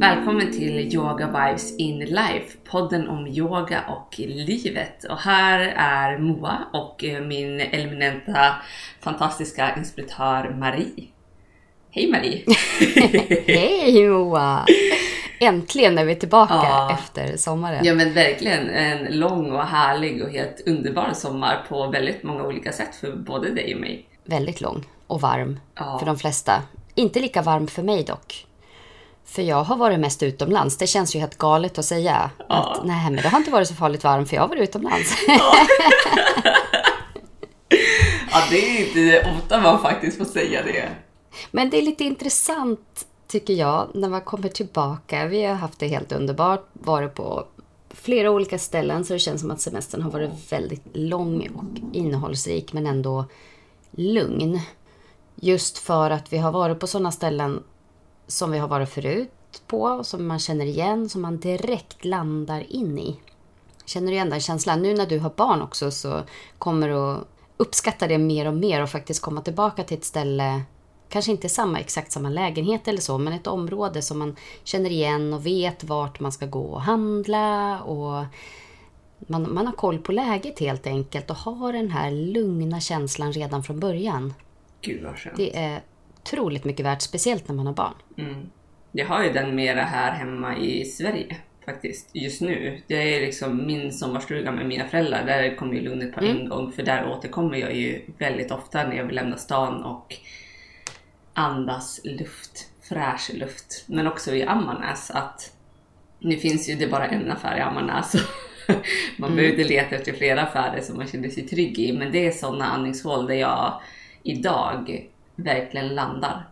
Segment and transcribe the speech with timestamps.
[0.00, 5.04] Välkommen till Yoga Vibes in Life, podden om yoga och livet.
[5.04, 8.54] Och här är Moa och min eminenta,
[9.00, 11.04] fantastiska inspiratör Marie.
[11.90, 12.44] Hej Marie!
[13.46, 14.66] Hej Moa!
[15.40, 16.90] Äntligen är vi tillbaka ja.
[16.92, 17.84] efter sommaren.
[17.84, 22.72] Ja men verkligen en lång och härlig och helt underbar sommar på väldigt många olika
[22.72, 24.06] sätt för både dig och mig.
[24.24, 25.98] Väldigt lång och varm ja.
[25.98, 26.62] för de flesta.
[26.94, 28.47] Inte lika varm för mig dock.
[29.28, 30.76] För jag har varit mest utomlands.
[30.76, 32.30] Det känns ju helt galet att säga.
[32.38, 32.44] Ja.
[32.48, 35.14] Att, nej, men det har inte varit så farligt varmt för jag har varit utomlands.
[35.28, 35.54] Ja,
[38.30, 40.88] ja det är inte ofta man faktiskt får säga det.
[41.50, 45.26] Men det är lite intressant tycker jag när man kommer tillbaka.
[45.26, 46.68] Vi har haft det helt underbart.
[46.72, 47.46] Varit på
[47.90, 52.72] flera olika ställen så det känns som att semestern har varit väldigt lång och innehållsrik
[52.72, 53.24] men ändå
[53.90, 54.60] lugn.
[55.34, 57.62] Just för att vi har varit på sådana ställen
[58.28, 62.98] som vi har varit förut på, som man känner igen, som man direkt landar in
[62.98, 63.20] i.
[63.84, 64.82] Känner du igen den känslan?
[64.82, 66.22] Nu när du har barn också så
[66.58, 70.62] kommer du att uppskatta det mer och mer och faktiskt komma tillbaka till ett ställe
[71.08, 75.32] Kanske inte samma, exakt samma lägenhet eller så, men ett område som man känner igen
[75.32, 77.80] och vet vart man ska gå och handla.
[77.82, 78.24] Och
[79.18, 83.62] man, man har koll på läget helt enkelt och har den här lugna känslan redan
[83.62, 84.34] från början.
[84.80, 85.36] Gud vad skönt.
[85.36, 85.82] Det är
[86.28, 87.94] otroligt mycket värt, speciellt när man har barn.
[88.18, 88.50] Mm.
[88.92, 92.82] Jag har ju den mera här hemma i Sverige faktiskt, just nu.
[92.86, 95.26] Det är liksom min sommarstuga med mina föräldrar.
[95.26, 96.36] Där kommer ju lugnet på mm.
[96.36, 100.16] en gång för där återkommer jag ju väldigt ofta när jag vill lämna stan och
[101.34, 103.84] andas luft, fräsch luft.
[103.86, 105.52] Men också i Ammarnäs att
[106.18, 108.14] nu finns ju det bara en affär i Ammarnäs.
[109.16, 109.36] man mm.
[109.36, 111.92] behöver inte leta efter flera affärer som man känner sig trygg i.
[111.92, 113.80] Men det är sådana andningshål där jag
[114.22, 116.48] idag verkligen landar.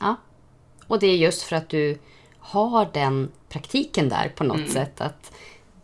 [0.00, 0.16] Ja,
[0.86, 1.98] och det är just för att du
[2.38, 4.68] har den praktiken där på något mm.
[4.68, 5.00] sätt.
[5.00, 5.32] Att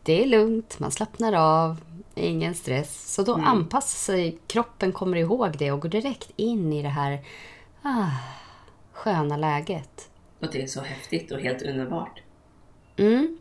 [0.02, 1.80] det är lugnt, man slappnar av,
[2.14, 3.14] ingen stress.
[3.14, 3.46] Så då mm.
[3.46, 7.24] anpassar sig kroppen, kommer ihåg det och går direkt in i det här
[7.82, 8.10] ah,
[8.92, 10.10] sköna läget.
[10.40, 12.22] Och det är så häftigt och helt underbart.
[12.96, 13.38] Mm.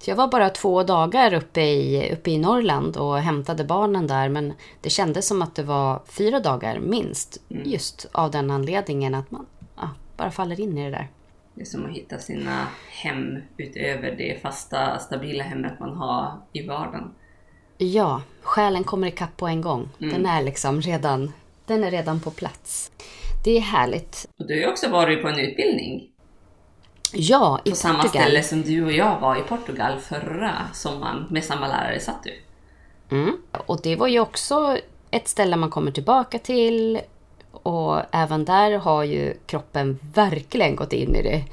[0.00, 4.28] Så jag var bara två dagar uppe i, uppe i Norrland och hämtade barnen där.
[4.28, 7.42] Men det kändes som att det var fyra dagar minst.
[7.50, 7.62] Mm.
[7.66, 11.08] Just av den anledningen att man ah, bara faller in i det där.
[11.54, 16.66] Det är som att hitta sina hem utöver det fasta, stabila hemmet man har i
[16.66, 17.14] vardagen.
[17.78, 19.88] Ja, själen kommer ikapp på en gång.
[20.00, 20.12] Mm.
[20.14, 21.32] Den är liksom redan,
[21.66, 22.92] den är redan på plats.
[23.44, 24.28] Det är härligt.
[24.38, 26.09] Och du har ju också varit på en utbildning.
[27.12, 27.76] Ja, i på Portugal.
[27.76, 32.22] Samma ställe som du och jag var i Portugal förra sommaren med samma lärare satt
[32.24, 32.42] du.
[33.16, 33.36] Mm.
[33.66, 34.78] Och det var ju också
[35.10, 37.00] ett ställe man kommer tillbaka till.
[37.52, 41.44] Och även där har ju kroppen verkligen gått in i det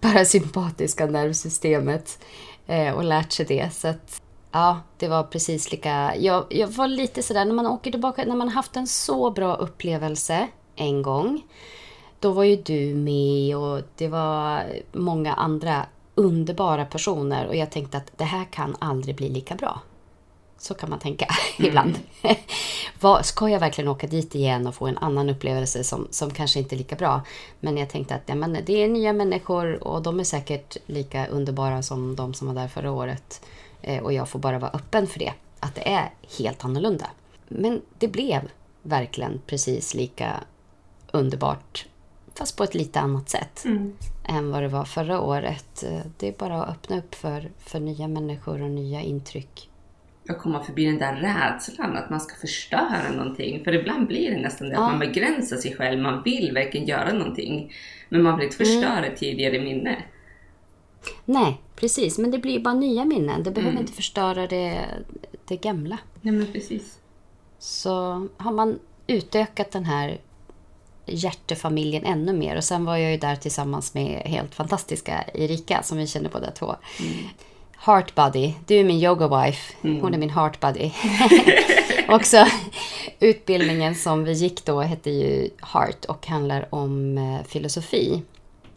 [0.00, 2.18] parasympatiska nervsystemet
[2.66, 3.74] eh, och lärt sig det.
[3.74, 4.22] Så att,
[4.52, 6.16] ja, det var precis lika...
[6.16, 9.54] Jag, jag var lite sådär, när man åker tillbaka, när man haft en så bra
[9.54, 11.42] upplevelse en gång.
[12.20, 17.96] Då var ju du med och det var många andra underbara personer och jag tänkte
[17.96, 19.80] att det här kan aldrig bli lika bra.
[20.58, 21.26] Så kan man tänka
[21.58, 21.68] mm.
[21.68, 21.98] ibland.
[23.24, 26.74] ska jag verkligen åka dit igen och få en annan upplevelse som, som kanske inte
[26.74, 27.22] är lika bra?
[27.60, 31.26] Men jag tänkte att ja, men det är nya människor och de är säkert lika
[31.26, 33.40] underbara som de som var där förra året.
[33.82, 37.06] Eh, och jag får bara vara öppen för det, att det är helt annorlunda.
[37.48, 38.40] Men det blev
[38.82, 40.40] verkligen precis lika
[41.12, 41.86] underbart
[42.38, 43.92] fast på ett lite annat sätt mm.
[44.24, 45.84] än vad det var förra året.
[46.18, 49.70] Det är bara att öppna upp för, för nya människor och nya intryck.
[50.30, 53.64] Och komma förbi den där rädslan att man ska förstöra någonting.
[53.64, 54.84] För ibland blir det nästan det ja.
[54.84, 56.00] att man begränsar sig själv.
[56.00, 57.72] Man vill verkligen göra någonting.
[58.08, 59.16] Men man vill inte förstöra mm.
[59.16, 60.04] tidigare minne.
[61.24, 62.18] Nej, precis.
[62.18, 63.42] Men det blir bara nya minnen.
[63.42, 63.80] Det behöver mm.
[63.80, 64.84] inte förstöra det,
[65.44, 65.98] det gamla.
[66.20, 66.98] Nej, men precis.
[67.58, 70.18] Så har man utökat den här
[71.06, 72.56] hjärtefamiljen ännu mer.
[72.56, 76.50] Och sen var jag ju där tillsammans med helt fantastiska Erika som vi känner båda
[76.50, 76.76] två.
[77.00, 77.14] Mm.
[77.78, 79.74] Heart Buddy, du är min yoga wife.
[79.82, 80.00] Mm.
[80.00, 80.90] Hon är min heart buddy.
[82.08, 82.46] Också
[83.20, 88.22] utbildningen som vi gick då hette ju Heart och handlar om eh, filosofi.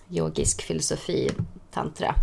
[0.09, 1.29] Yogisk filosofi,
[1.71, 2.15] tantra.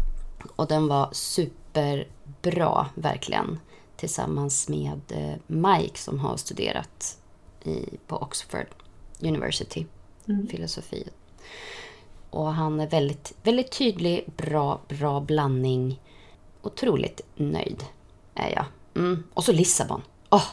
[0.56, 3.58] Och den var superbra, verkligen.
[3.96, 7.16] Tillsammans med eh, Mike som har studerat
[7.64, 8.66] i, på Oxford
[9.20, 9.86] University
[10.28, 10.46] mm.
[10.46, 11.08] filosofi.
[12.30, 16.00] Och han är väldigt, väldigt tydlig, bra, bra blandning.
[16.62, 17.84] Otroligt nöjd
[18.34, 18.64] är jag.
[18.94, 19.24] Mm.
[19.34, 20.02] Och så Lissabon.
[20.30, 20.44] Oh,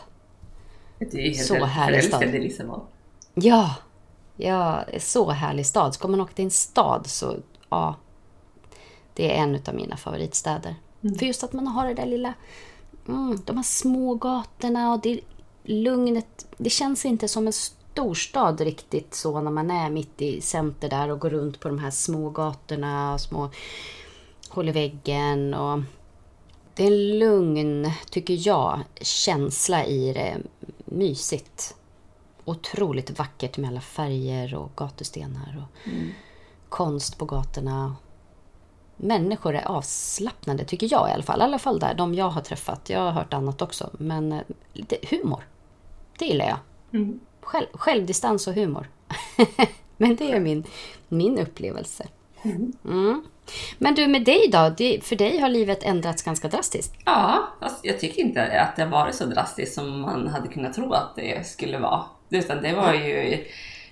[1.00, 2.24] du är helt så härlig stad.
[2.24, 2.82] i Lissabon.
[3.34, 3.76] Ja,
[4.38, 5.94] ja, så härlig stad.
[5.94, 7.36] Ska man åka till en stad så,
[7.70, 7.96] ja.
[9.14, 10.76] Det är en av mina favoritstäder.
[11.02, 12.34] För just att man har det där lilla...
[13.08, 15.20] Mm, de här små gatorna och det
[15.64, 16.48] lugnet.
[16.58, 17.54] Det känns inte som en
[17.94, 21.80] storstad riktigt så när man är mitt i center där och går runt på de
[21.80, 23.50] här små gatorna och små
[24.50, 25.54] hål i väggen.
[25.54, 25.80] Och
[26.76, 30.38] det är en lugn, tycker jag, känsla i det.
[30.86, 31.76] Mysigt.
[32.46, 35.90] Otroligt vackert med alla färger och gatustenar och
[36.70, 37.96] konst på gatorna.
[38.98, 41.40] Människor är avslappnade, tycker jag i alla fall.
[41.40, 42.90] I alla fall där, de jag har träffat.
[42.90, 43.90] Jag har hört annat också.
[43.94, 44.42] Men eh,
[44.74, 45.44] det, humor,
[46.18, 46.58] det gillar jag.
[47.44, 48.88] Själv, självdistans och humor.
[49.98, 50.64] Men det är min,
[51.08, 52.08] min upplevelse.
[52.44, 53.24] Mm.
[53.78, 54.76] Men du, med dig då?
[55.02, 56.94] För dig har livet ändrats ganska drastiskt.
[57.06, 57.48] Ja,
[57.84, 61.16] jag tycker inte att det har varit så drastiskt som man hade kunnat tro att
[61.16, 62.04] det skulle vara.
[62.30, 63.46] Utan det var ju...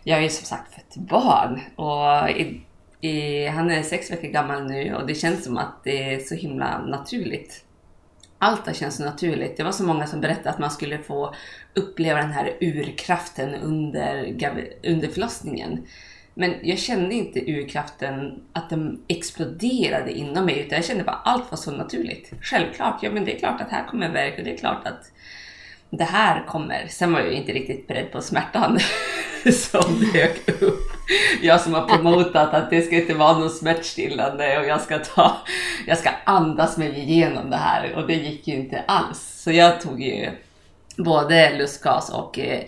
[0.03, 2.61] Jag är ju som sagt fött barn och i,
[3.07, 6.35] i, han är sex veckor gammal nu och det känns som att det är så
[6.35, 7.63] himla naturligt.
[8.43, 9.57] Allt har känts så naturligt.
[9.57, 11.35] Det var så många som berättade att man skulle få
[11.73, 14.33] uppleva den här urkraften under,
[14.83, 15.87] under förlossningen.
[16.33, 21.27] Men jag kände inte urkraften att den exploderade inom mig utan jag kände bara att
[21.27, 22.31] allt var så naturligt.
[22.41, 25.11] Självklart, ja men det är klart att här kommer verk och det är klart att
[25.91, 26.87] det här kommer.
[26.87, 28.79] Sen var jag ju inte riktigt beredd på smärtan
[29.53, 30.91] som dök upp.
[31.41, 35.37] Jag som har promotat att det ska inte vara något smärtstillande och jag ska, ta,
[35.87, 39.41] jag ska andas mig igenom det här och det gick ju inte alls.
[39.43, 40.29] Så jag tog ju
[40.97, 42.63] både lustgas och eh,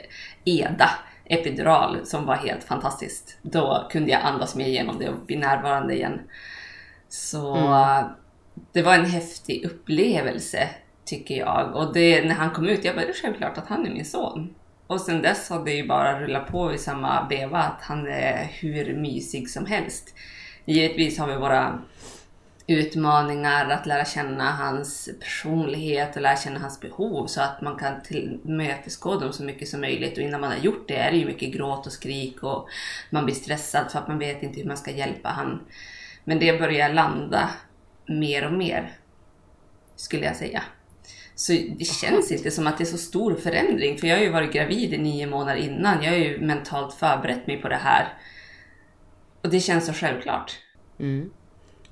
[0.46, 0.90] EDA,
[1.26, 3.38] epidural, som var helt fantastiskt.
[3.42, 6.20] Då kunde jag andas mig igenom det och bli närvarande igen.
[7.10, 7.58] Så
[8.72, 10.70] det var en häftig upplevelse
[11.06, 11.76] tycker jag.
[11.76, 14.06] Och det, när han kom ut, jag bara, det är självklart att han är min
[14.06, 14.56] son.
[14.88, 18.48] Och sen dess har det ju bara rullat på i samma veva att han är
[18.52, 20.16] hur mysig som helst.
[20.66, 21.80] Givetvis har vi våra
[22.68, 28.02] utmaningar att lära känna hans personlighet och lära känna hans behov så att man kan
[28.04, 30.18] tillmötesgå dem så mycket som möjligt.
[30.18, 32.68] Och innan man har gjort det är det ju mycket gråt och skrik och
[33.10, 35.62] man blir stressad för att man vet inte hur man ska hjälpa han.
[36.24, 37.50] Men det börjar landa
[38.06, 38.92] mer och mer,
[39.96, 40.64] skulle jag säga.
[41.36, 44.30] Så det känns inte som att det är så stor förändring, för jag har ju
[44.30, 46.04] varit gravid i nio månader innan.
[46.04, 48.14] Jag har ju mentalt förberett mig på det här.
[49.42, 50.52] Och det känns så självklart.
[51.00, 51.30] Mm.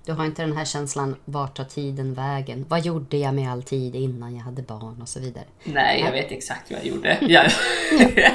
[0.06, 2.66] Du har inte den här känslan, vart tar tiden vägen?
[2.70, 5.46] Vad gjorde jag med all tid innan jag hade barn och så vidare?
[5.64, 7.18] Nej, jag vet exakt vad jag gjorde.
[7.22, 7.52] Jag...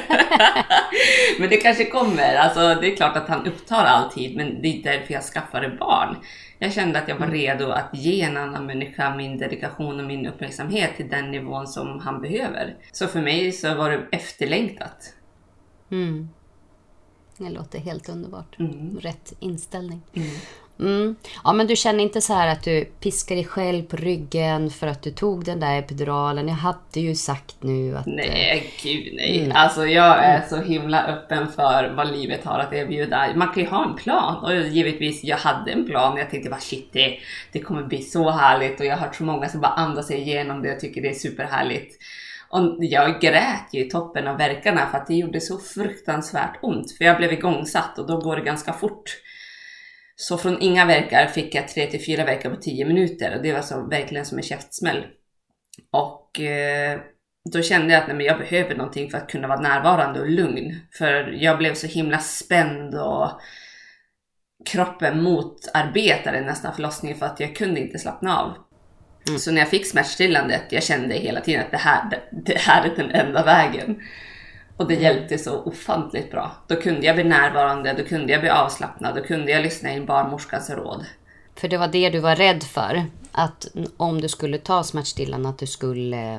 [1.39, 2.35] men det kanske kommer.
[2.35, 5.69] Alltså, det är klart att han upptar all tid, men det är därför jag skaffade
[5.69, 6.17] barn.
[6.59, 10.27] Jag kände att jag var redo att ge en annan människa min dedikation och min
[10.27, 12.77] uppmärksamhet till den nivån som han behöver.
[12.93, 15.15] Så för mig så var det efterlängtat.
[15.91, 16.29] Mm.
[17.39, 18.59] Det låter helt underbart.
[18.59, 18.99] Mm.
[19.01, 20.03] Rätt inställning.
[20.13, 20.29] Mm.
[20.81, 21.17] Mm.
[21.45, 24.87] Ja, men du känner inte så här att du piskar dig själv på ryggen för
[24.87, 26.49] att du tog den där epiduralen.
[26.49, 28.07] Jag hade ju sagt nu att...
[28.07, 29.39] Nej, gud nej.
[29.39, 29.57] Mm.
[29.57, 33.27] Alltså jag är så himla öppen för vad livet har att erbjuda.
[33.35, 36.17] Man kan ju ha en plan och givetvis, jag hade en plan.
[36.17, 37.19] Jag tänkte bara shit, det,
[37.53, 40.21] det kommer bli så härligt och jag har hört så många som bara andas sig
[40.21, 41.97] igenom det och tycker det är superhärligt.
[42.49, 46.93] Och jag grät ju i toppen av verkarna för att det gjorde så fruktansvärt ont.
[46.93, 49.17] För jag blev igångsatt och då går det ganska fort.
[50.17, 53.53] Så från inga verkar fick jag 3 till 4 verkar på 10 minuter och det
[53.53, 55.07] var så, verkligen som en käftsmäll.
[55.91, 57.01] Och eh,
[57.53, 60.31] då kände jag att nej, men jag behöver någonting för att kunna vara närvarande och
[60.31, 60.81] lugn.
[60.93, 63.31] För jag blev så himla spänd och
[64.67, 68.57] kroppen motarbetade nästan förlossningen för att jag kunde inte slappna av.
[69.29, 69.39] Mm.
[69.39, 72.97] Så när jag fick smärtstillandet, jag kände hela tiden att det här, det här är
[72.97, 74.03] den enda vägen.
[74.77, 76.53] Och det hjälpte så ofantligt bra.
[76.67, 80.07] Då kunde jag bli närvarande, då kunde jag bli avslappnad, då kunde jag lyssna in
[80.07, 81.05] barnmorskans råd.
[81.55, 83.05] För det var det du var rädd för.
[83.33, 83.67] Att
[83.97, 86.39] om du skulle ta smärtstillande att du skulle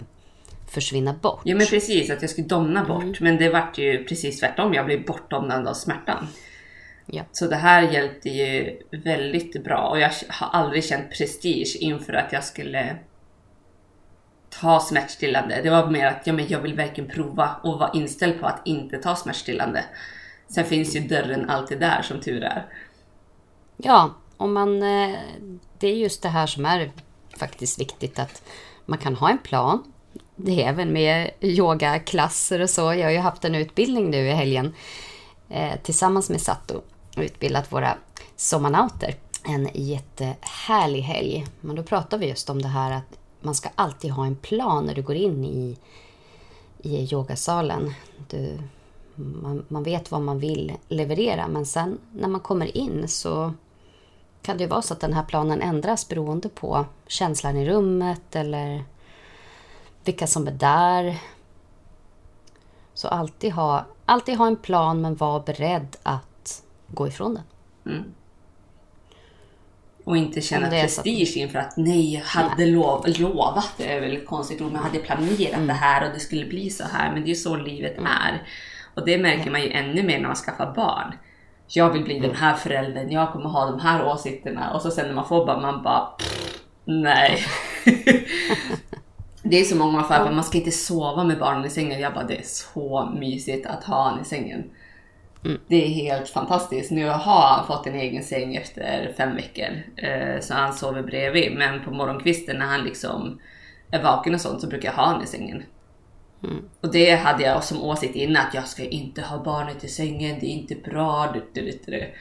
[0.70, 1.42] försvinna bort.
[1.44, 3.20] Ja men precis, att jag skulle domna bort.
[3.20, 6.28] Men det vart ju precis tvärtom, jag blev bortdomnad av smärtan.
[7.06, 7.24] Ja.
[7.32, 12.34] Så det här hjälpte ju väldigt bra och jag har aldrig känt prestige inför att
[12.34, 12.96] jag skulle
[14.62, 15.62] ta smärtstillande.
[15.64, 18.62] Det var mer att ja, men jag vill verkligen prova och vara inställd på att
[18.66, 19.84] inte ta smärtstillande.
[20.48, 22.66] Sen finns ju dörren alltid där som tur är.
[23.78, 25.16] Ja, och man, eh,
[25.80, 26.92] det är just det här som är
[27.38, 28.44] faktiskt viktigt att
[28.86, 29.94] man kan ha en plan.
[30.36, 32.82] Det är även med yogaklasser och så.
[32.82, 34.74] Jag har ju haft en utbildning nu i helgen
[35.50, 36.82] eh, tillsammans med Sato
[37.16, 37.98] och utbildat våra
[38.36, 39.16] sommarnauter.
[39.44, 41.46] En jättehärlig helg.
[41.62, 43.18] Men då pratar vi just om det här att
[43.48, 45.78] man ska alltid ha en plan när du går in i,
[46.82, 47.94] i yogasalen.
[48.30, 48.58] Du,
[49.16, 53.54] man, man vet vad man vill leverera men sen när man kommer in så
[54.42, 58.36] kan det ju vara så att den här planen ändras beroende på känslan i rummet
[58.36, 58.84] eller
[60.04, 61.18] vilka som är där.
[62.94, 67.44] Så alltid ha, alltid ha en plan men var beredd att gå ifrån den.
[67.96, 68.14] Mm.
[70.08, 73.94] Och inte känna är så att- prestige inför att nej, jag hade lov, lovat, det
[73.94, 75.68] är väl konstigt men jag hade planerat Mm.
[75.68, 77.12] det här och det skulle bli så här.
[77.14, 78.44] Men det är ju så livet är.
[78.94, 81.14] Och det märker man ju ännu mer när man skaffar barn.
[81.68, 84.74] Jag vill bli den här föräldern, jag kommer ha de här åsikterna.
[84.74, 87.40] Och så sen när man får barn, man bara pff, nej.
[89.44, 92.00] det är så många fall man ska inte sova med barnen i sängen.
[92.00, 94.64] Jag bara, det är så mysigt att ha han i sängen.
[95.68, 96.92] Det är helt fantastiskt.
[96.92, 99.84] Nu har han fått en egen säng efter fem veckor.
[99.98, 101.52] Eh, så han sover bredvid.
[101.58, 103.40] Men på morgonkvisten när han liksom
[103.92, 105.64] är vaken och sånt så brukar jag ha honom i sängen.
[106.82, 110.38] Och det hade jag som åsikt innan att jag ska inte ha barnet i sängen,
[110.40, 111.32] det är inte bra.
[111.34, 112.14] Du, du, du, du.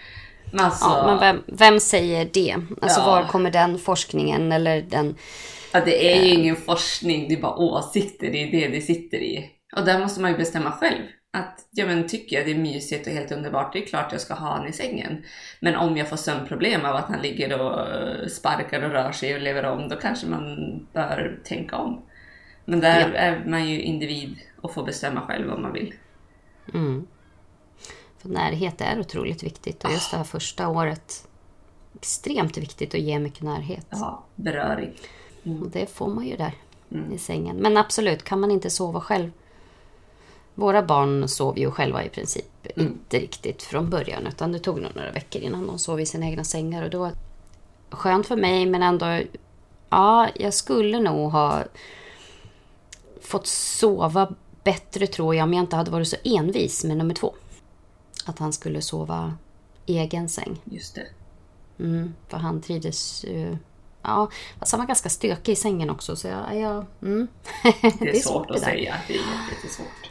[0.53, 2.57] Men alltså, Ja, men vem, vem säger det?
[2.83, 3.07] Alltså Ja.
[3.07, 5.15] var kommer den forskningen eller den...
[5.73, 9.19] ja, det är ju ingen forskning, det är bara åsikter, det är det det sitter
[9.19, 9.51] i.
[9.77, 11.03] Och där måste man ju bestämma själv.
[11.37, 14.21] Att ja, men tycker jag det är mysigt och helt underbart, det är klart jag
[14.21, 15.25] ska ha honom i sängen.
[15.61, 19.35] Men om jag får sömnproblem av att han ligger och eh, sparkar och rör sig
[19.35, 20.57] och lever om, då kanske man
[20.93, 22.03] bör tänka om.
[22.65, 23.17] Men där Ja.
[23.17, 25.95] är man ju individ och får bestämma själv vad man vill.
[26.75, 27.07] Mm.
[28.19, 31.29] För närhet är otroligt viktigt och just det här första året
[31.95, 33.87] extremt viktigt att ge mycket närhet.
[33.91, 34.93] Ja, beröring.
[35.63, 36.53] Och det får man ju där
[37.13, 37.57] i sängen.
[37.57, 39.31] Men absolut, kan man inte sova själv.
[40.59, 44.27] Våra barn sov ju själva i princip inte riktigt från början.
[44.27, 46.83] Utan det tog nog några veckor innan de sov i sina egna sängar.
[46.85, 47.17] Och då var det
[47.97, 49.21] skönt för mig men ändå...
[49.91, 51.63] Ja, jag skulle nog ha
[53.21, 54.35] fått sova
[54.65, 57.35] bättre tror jag om jag inte hade varit så envis med nummer två.
[58.27, 59.35] Att han skulle sova
[59.87, 60.61] i egen säng.
[60.65, 61.07] Just det.
[61.85, 63.57] Mm, för han trivdes ju...
[64.03, 66.17] Ja, fast han var ganska stökig i sängen också.
[66.17, 67.29] Så jag, ja, mm.
[67.99, 68.67] Det är, svårt det att där.
[68.67, 68.95] säga.
[69.09, 70.11] Det är jätte- jättesvårt.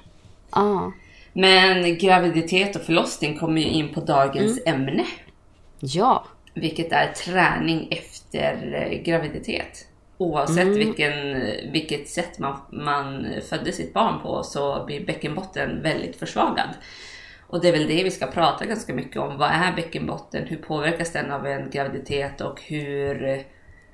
[0.55, 0.91] Ja,
[1.33, 5.05] Men graviditet och förlossning kommer ju in på dagens ämne.
[5.79, 9.87] ja, Vilket är träning efter eh, graviditet.
[10.17, 11.13] Oavsett vilken,
[11.71, 16.69] vilket sätt man, man födde sitt barn på så blir bäckenbotten väldigt försvagad.
[17.47, 19.37] Och det är väl det vi ska prata ganska mycket om.
[19.37, 20.47] Vad är bäckenbotten?
[20.47, 22.41] Hur påverkas den av en graviditet?
[22.41, 23.43] Och hur,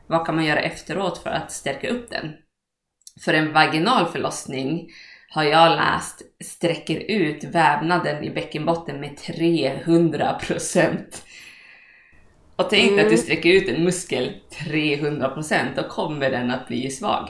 [0.07, 2.31] vad kan man göra efteråt för att stärka upp den?
[3.25, 4.89] För en vaginal förlossning
[5.33, 11.23] har jag läst sträcker ut vävnaden i bäckenbotten med 300 procent.
[12.55, 14.31] Och tänk dig att du sträcker ut en muskel
[14.65, 17.29] 300 procent, då kommer den att bli svag.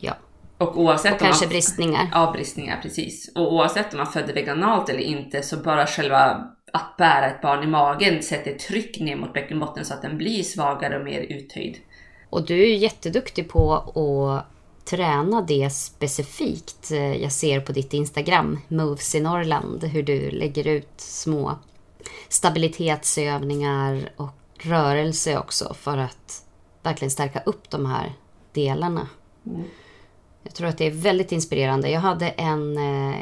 [0.00, 0.16] ja.
[0.58, 1.50] Och oavsett Och om kanske man...
[1.50, 2.08] bristningar.
[2.12, 3.32] Ja, bristningar, precis.
[3.34, 7.62] Och oavsett om man födde vaginalt eller inte så bara själva att bära ett barn
[7.64, 11.76] i magen sätter tryck ner mot bäckenbotten så att den blir svagare och mer uttöjd.
[12.30, 13.96] Och du är ju jätteduktig på att
[14.84, 16.90] träna det specifikt.
[16.90, 21.58] Eh, jag ser på ditt Instagram, Moves i Norrland, hur du lägger ut små
[22.28, 26.44] stabilitetsövningar och rörelse också för att
[26.82, 28.12] verkligen stärka upp de här
[28.52, 29.08] delarna.
[29.46, 29.64] Mm.
[30.44, 31.90] Jag tror att det är väldigt inspirerande.
[31.90, 33.14] Jag hade en, eh,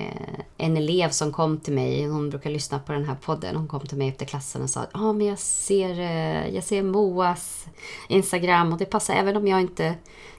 [0.56, 3.80] en elev som kom till mig, hon brukar lyssna på den här podden, hon kom
[3.80, 7.66] till mig efter klassen och sa ja ah, men jag ser, eh, jag ser Moas
[8.08, 9.84] Instagram och det passar även om jag inte,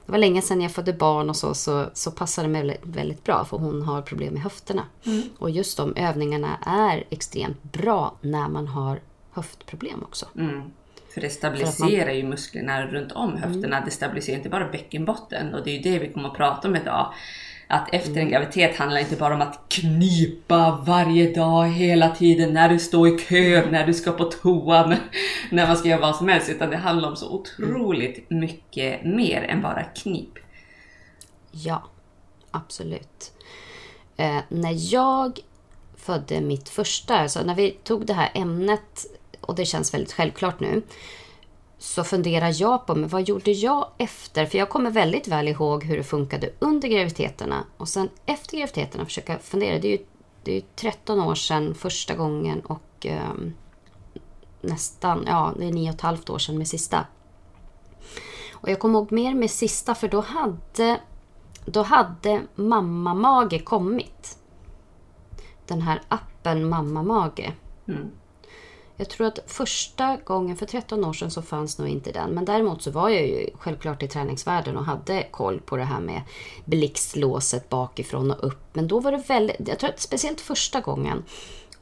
[0.06, 2.86] det var länge sedan jag födde barn och så, så, så passar det mig väldigt,
[2.86, 4.86] väldigt bra för hon har problem med höfterna.
[5.38, 9.00] Och just de övningarna är extremt bra när man har
[9.32, 10.26] höftproblem också.
[10.36, 10.62] Mm.
[11.14, 13.42] För det stabiliserar ju musklerna runt om Mm.
[13.42, 13.80] höfterna.
[13.84, 16.76] Det stabiliserar inte bara bäckenbotten och det är ju det vi kommer att prata om
[16.76, 17.12] idag.
[17.66, 18.22] Att efter Mm.
[18.22, 23.08] en graviditet handlar inte bara om att knipa varje dag, hela tiden, när du står
[23.08, 24.94] i kö, när du ska på toan,
[25.50, 26.48] när man ska göra vad som helst.
[26.50, 30.30] Utan det handlar om så otroligt mycket mer än bara knip.
[31.50, 31.82] Ja,
[32.50, 33.32] absolut.
[34.16, 35.38] Eh, när jag
[35.96, 39.06] födde mitt första, alltså när vi tog det här ämnet
[39.44, 40.82] och det känns väldigt självklart nu,
[41.78, 44.46] så funderar jag på men vad gjorde jag efter?
[44.46, 49.04] För jag kommer väldigt väl ihåg hur det funkade under graviditeterna och sen efter graviditeterna
[49.04, 49.78] försöka fundera.
[49.78, 50.04] Det är ju,
[50.42, 53.32] det är ju 13 år sedan första gången och eh,
[54.60, 57.06] nästan, ja det är nio och ett halvt år sedan med sista.
[58.52, 61.00] Och jag kommer ihåg mer med sista för då hade,
[61.64, 64.38] då hade Mamma Mage kommit.
[65.66, 67.52] Den här appen Mamma Mage.
[67.88, 68.10] Mm.
[68.96, 72.30] Jag tror att första gången, för 13 år sedan, så fanns nog inte den.
[72.30, 76.00] Men däremot så var jag ju självklart i träningsvärlden och hade koll på det här
[76.00, 76.22] med
[76.64, 78.64] blixtlåset bakifrån och upp.
[78.72, 81.24] Men då var det väldigt, jag tror att speciellt första gången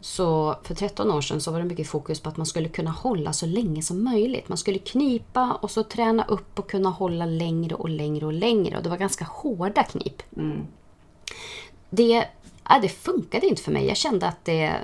[0.00, 2.90] Så för 13 år sedan så var det mycket fokus på att man skulle kunna
[2.90, 4.48] hålla så länge som möjligt.
[4.48, 8.76] Man skulle knipa och så träna upp och kunna hålla längre och längre och längre.
[8.76, 10.22] Och det var ganska hårda knip.
[10.36, 10.66] Mm.
[11.90, 12.24] Det,
[12.68, 13.86] ja, det funkade inte för mig.
[13.86, 14.74] Jag kände att det...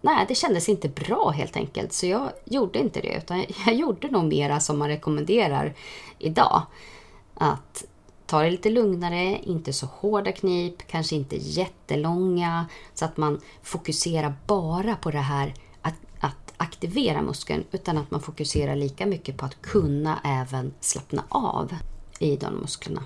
[0.00, 1.92] Nej, det kändes inte bra helt enkelt.
[1.92, 3.16] Så jag gjorde inte det.
[3.16, 5.74] Utan jag gjorde nog mera som man rekommenderar
[6.18, 6.62] idag.
[7.34, 7.84] Att
[8.26, 12.66] ta det lite lugnare, inte så hårda knip, kanske inte jättelånga.
[12.94, 17.64] Så att man fokuserar bara på det här att, att aktivera muskeln.
[17.72, 21.74] Utan att man fokuserar lika mycket på att kunna även slappna av
[22.18, 23.02] i de musklerna.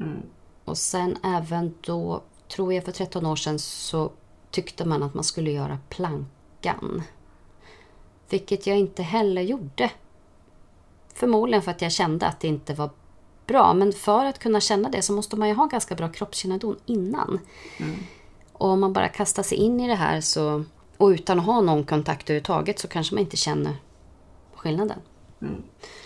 [0.00, 0.22] Mm.
[0.64, 4.12] Och sen även då, tror jag för 13 år sedan, så
[4.50, 5.78] tyckte man att man skulle göra
[6.62, 7.02] plankan.
[8.30, 9.90] Vilket jag inte heller gjorde.
[11.14, 12.90] Förmodligen för att jag kände att det inte var
[13.46, 13.74] bra.
[13.74, 17.40] Men för att kunna känna det så måste man ju ha ganska bra kroppskännedom innan.
[18.52, 20.64] Och om man bara kastar sig in i det här så,
[20.96, 23.72] och utan att ha någon kontakt överhuvudtaget så kanske man inte känner
[24.54, 24.98] skillnaden.
[25.42, 25.62] Mm.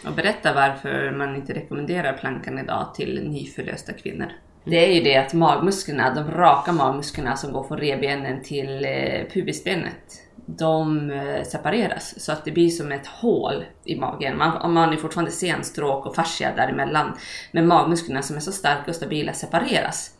[0.06, 4.32] Och berätta varför man inte rekommenderar plankan idag till nyförlösta kvinnor.
[4.64, 9.24] Det är ju det att magmusklerna, de raka magmusklerna som går från revbenen till eh,
[9.32, 14.38] pubisbenet, de eh, separeras så att det blir som ett hål i magen.
[14.38, 17.16] Man, man är fortfarande senstråk och fascia däremellan.
[17.52, 20.10] Men magmusklerna som är så starka och stabila separeras.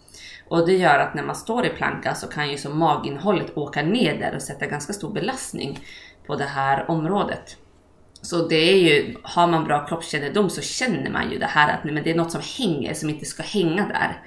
[0.49, 3.83] Och det gör att när man står i planka så kan ju så maginnehållet åka
[3.83, 5.79] ner där och sätta ganska stor belastning
[6.27, 7.57] på det här området.
[8.23, 11.85] Så det är ju, har man bra kroppskännedom så känner man ju det här att
[11.85, 14.23] nej, men det är något som hänger som inte ska hänga där.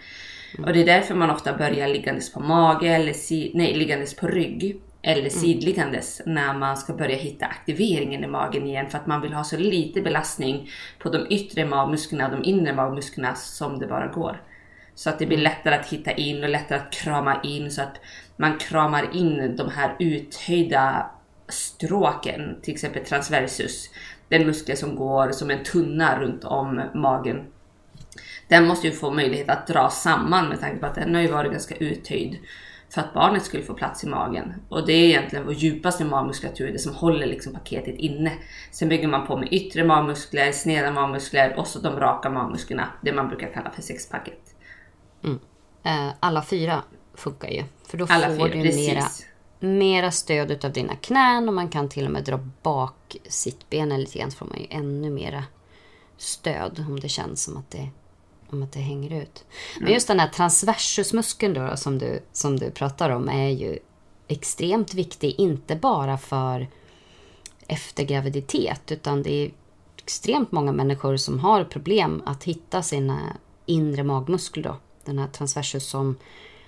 [0.65, 4.27] Och det är därför man ofta börjar liggandes på mage eller si, nej, liggandes på
[4.27, 9.21] rygg eller sidliggandes när man ska börja hitta aktiveringen i magen igen för att man
[9.21, 10.69] vill ha så lite belastning
[11.00, 14.41] på de yttre magmusklerna, de inre magmusklerna som det bara går.
[14.95, 18.01] Så att det blir lättare att hitta in och lättare att krama in så att
[18.38, 21.12] man kramar in de här uthöjda
[21.47, 23.89] stråken, till exempel transversus,
[24.30, 27.43] den muskel som går som en tunna runt om magen.
[28.47, 31.32] Den måste ju få möjlighet att dra samman med tanke på att den har ju
[31.32, 32.38] varit ganska uthöjd
[32.95, 34.53] för att barnet skulle få plats i magen.
[34.69, 38.31] Och det är egentligen vår djupaste magmuskulatur, det som håller liksom paketet inne.
[38.71, 43.13] Sen bygger man på med yttre magmuskler, sneda magmuskler och så de raka magmusklerna, det
[43.13, 44.55] man brukar kalla för sexpacket.
[45.84, 47.63] Eh, Alla fyra funkar ju.
[47.88, 48.88] För då Alla får fyra, du precis.
[49.60, 53.99] mera, mera stöd utav dina knän och man kan till och med dra bak sittbenen
[54.01, 55.43] lite grann så får man ju ännu mera
[56.17, 57.89] stöd om det känns som att det,
[58.56, 59.46] om att det hänger ut.
[59.80, 63.80] Men just den här transversusmuskeln då, som, du, som du pratar om är ju
[64.28, 66.68] extremt viktig, inte bara för
[67.68, 69.52] efter graviditet utan det är
[69.98, 73.20] extremt många människor som har problem att hitta sina
[73.65, 74.78] inre magmuskler då.
[75.06, 76.15] Den här transversus som,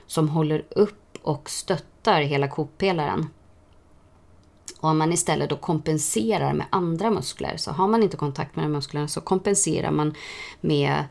[0.08, 3.28] som håller upp och stöttar hela kotpelaren.
[4.80, 8.66] Och om man istället då kompenserar med andra muskler, så har man inte kontakt med
[8.66, 10.14] de musklerna så kompenserar man
[10.62, 11.04] med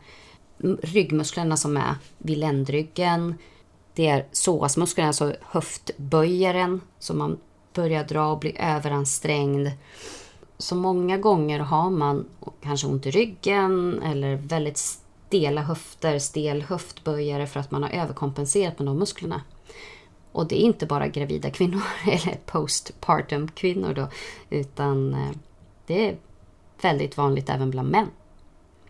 [0.83, 3.35] ryggmusklerna som är vid ländryggen.
[3.95, 7.38] Det är psoasmusklerna, alltså höftböjaren, som man
[7.75, 9.71] börjar dra och blir överansträngd.
[10.59, 12.27] Så många gånger har man
[12.62, 18.79] kanske ont i ryggen eller väldigt stela höfter, stel höftböjare för att man har överkompenserat
[18.79, 19.42] med de musklerna.
[20.33, 24.09] Och det är inte bara gravida kvinnor eller postpartum kvinnor då,
[24.51, 25.31] utan eh,
[25.87, 26.16] det är
[26.83, 28.09] väldigt vanligt även bland män.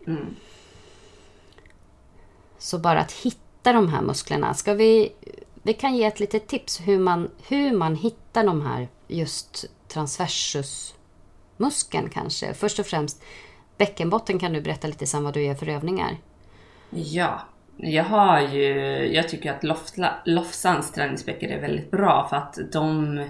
[0.07, 0.35] Mm.
[2.67, 4.53] Så bara att hitta de här musklerna.
[4.53, 5.11] Ska vi,
[5.63, 12.09] vi kan ge ett litet tips hur man, hur man hittar de här just transversusmuskeln
[12.09, 12.53] kanske.
[12.53, 13.23] Först och främst
[13.77, 16.17] bäckenbotten kan du berätta lite sen vad du gör för övningar.
[16.89, 17.41] Ja,
[17.77, 18.73] jag har ju,
[19.13, 19.63] jag tycker att
[20.25, 23.23] Lofsans träningsböcker är väldigt bra för att de,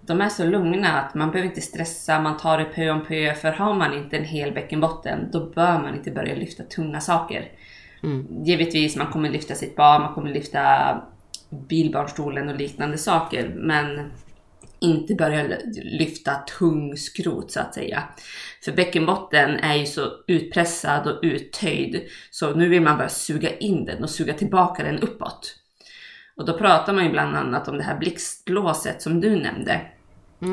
[0.00, 3.34] de är så lugna att man behöver inte stressa, man tar det pö om pö.
[3.34, 7.50] För har man inte en hel bäckenbotten, då bör man inte börja lyfta tunga saker.
[8.04, 8.44] Mm.
[8.44, 10.60] Givetvis, man kommer lyfta sitt barn, man kommer lyfta
[11.68, 14.12] bilbarnstolen och liknande saker, men
[14.80, 18.02] inte börja lyfta tung skrot så att säga.
[18.64, 23.84] För bäckenbotten är ju så utpressad och uttöjd så nu vill man bara suga in
[23.84, 25.56] den och suga tillbaka den uppåt.
[26.36, 29.80] Och då pratar man ju bland annat om det här blixtlåset som du nämnde.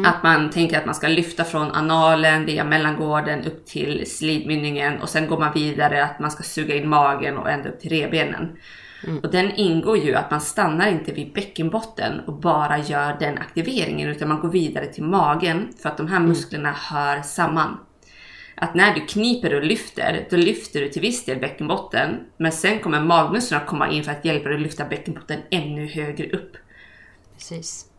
[0.05, 5.09] Att man tänker att man ska lyfta från analen via mellangården upp till slidmynningen och
[5.09, 8.57] sen går man vidare att man ska suga in magen och ända upp till revbenen.
[9.23, 14.09] Och den ingår ju att man stannar inte vid bäckenbotten och bara gör den aktiveringen
[14.09, 17.77] utan man går vidare till magen för att de här musklerna hör samman.
[18.55, 22.79] Att när du kniper och lyfter, då lyfter du till viss del bäckenbotten men sen
[22.79, 26.57] kommer magmusklerna komma in för att hjälpa dig att lyfta bäckenbotten ännu högre upp.
[27.33, 27.90] Precis.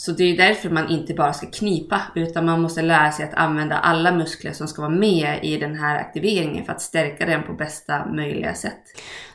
[0.00, 3.34] Så det är därför man inte bara ska knipa utan man måste lära sig att
[3.34, 7.42] använda alla muskler som ska vara med i den här aktiveringen för att stärka den
[7.42, 8.80] på bästa möjliga sätt.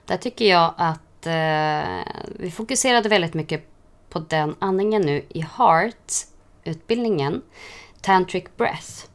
[0.06, 2.04] Där tycker jag att eh,
[2.40, 3.68] vi fokuserade väldigt mycket
[4.10, 7.42] på den andningen nu i HEART-utbildningen,
[8.02, 9.06] Tantric Breath.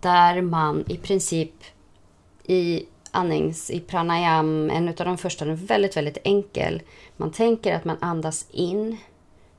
[0.00, 1.54] Där man i princip
[2.44, 6.82] i andnings, i pranayam, en av de första, den är väldigt, väldigt enkel.
[7.16, 8.98] Man tänker att man andas in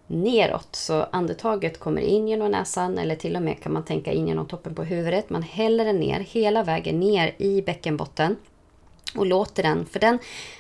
[0.10, 0.76] neråt.
[0.76, 4.48] Så andetaget kommer in genom näsan eller till och med kan man tänka in genom
[4.48, 5.30] toppen på huvudet.
[5.30, 8.36] Man häller den ner hela vägen ner i bäckenbotten
[9.16, 10.20] och låter den, för den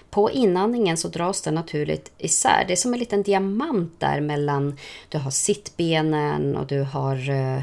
[0.10, 2.66] på inandningen så dras den naturligt isär.
[2.68, 4.78] Det är som en liten diamant där mellan,
[5.10, 7.62] du har sittbenen och du har eh,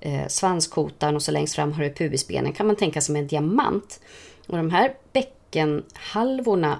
[0.00, 2.52] eh svanskotan och så längst fram har du pubisbenen.
[2.52, 4.00] kan man tänka som en diamant.
[4.46, 6.78] Och de här bäckenhalvorna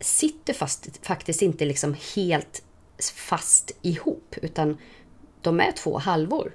[0.00, 2.62] sitter fast, faktiskt inte liksom helt
[3.10, 4.78] fast ihop, utan
[5.40, 6.52] de är två halvor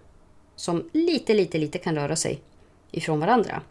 [0.55, 2.41] som lite, lite, lite kan röra sig
[2.91, 3.61] ifrån varandra.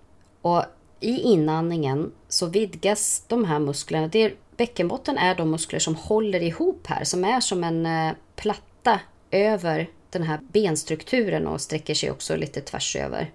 [0.42, 0.64] Och
[1.00, 4.08] i inandningen så vidgas de här musklerna.
[4.08, 8.14] Det är, bäckenbotten är de muskler som håller ihop här, som är som en eh,
[8.36, 13.32] platta över den här benstrukturen och sträcker sig också lite tvärs över.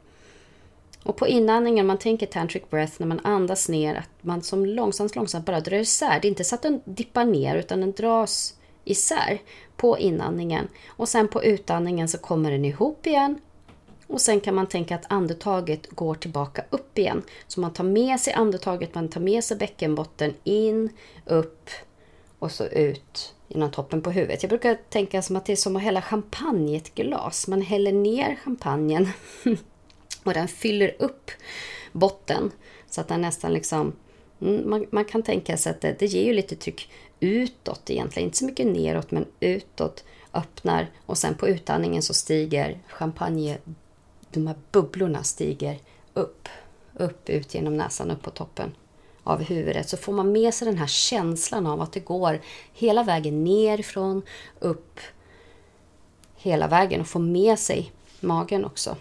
[1.03, 5.15] Och på inandningen, man tänker tantric breath, när man andas ner, att man som långsamt,
[5.15, 6.19] långsamt bara drar isär.
[6.21, 9.41] Det är inte så att den dippar ner, utan den dras isär
[9.77, 10.67] på inandningen.
[10.87, 13.39] Och sen på utandningen så kommer den ihop igen.
[14.07, 17.21] Och sen kan man tänka att andetaget går tillbaka upp igen.
[17.47, 20.89] Så man tar med sig andetaget, man tar med sig bäckenbotten in,
[21.25, 21.69] upp
[22.39, 24.43] och så ut genom toppen på huvudet.
[24.43, 27.47] Jag brukar tänka som att det är som att hälla champagne i ett glas.
[27.47, 29.09] Man häller ner champagnen
[30.23, 31.31] och den fyller upp
[31.91, 32.51] botten
[32.89, 33.93] så att den nästan liksom
[34.41, 36.91] mm, man, man, kan tänka sig att det, det ger ju lite tryck
[37.21, 38.27] utåt egentligen.
[38.27, 40.03] Inte så mycket neråt men utåt
[40.33, 43.57] öppnar och sen på utandningen så stiger champagne,
[44.31, 45.79] de här bubblorna stiger
[46.13, 46.47] upp,
[46.93, 48.71] upp ut genom näsan upp på toppen
[49.23, 52.41] av huvudet så får man med sig den här känslan av att det går
[52.73, 54.21] hela vägen nerifrån,
[54.59, 54.99] upp,
[56.35, 58.95] hela vägen och får med sig magen också.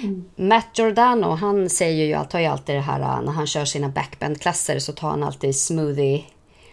[0.00, 0.24] Mm.
[0.36, 4.78] Matt Giordano, han säger ju, tar ju alltid det här när han kör sina backbend-klasser
[4.78, 6.24] så tar han alltid smoothie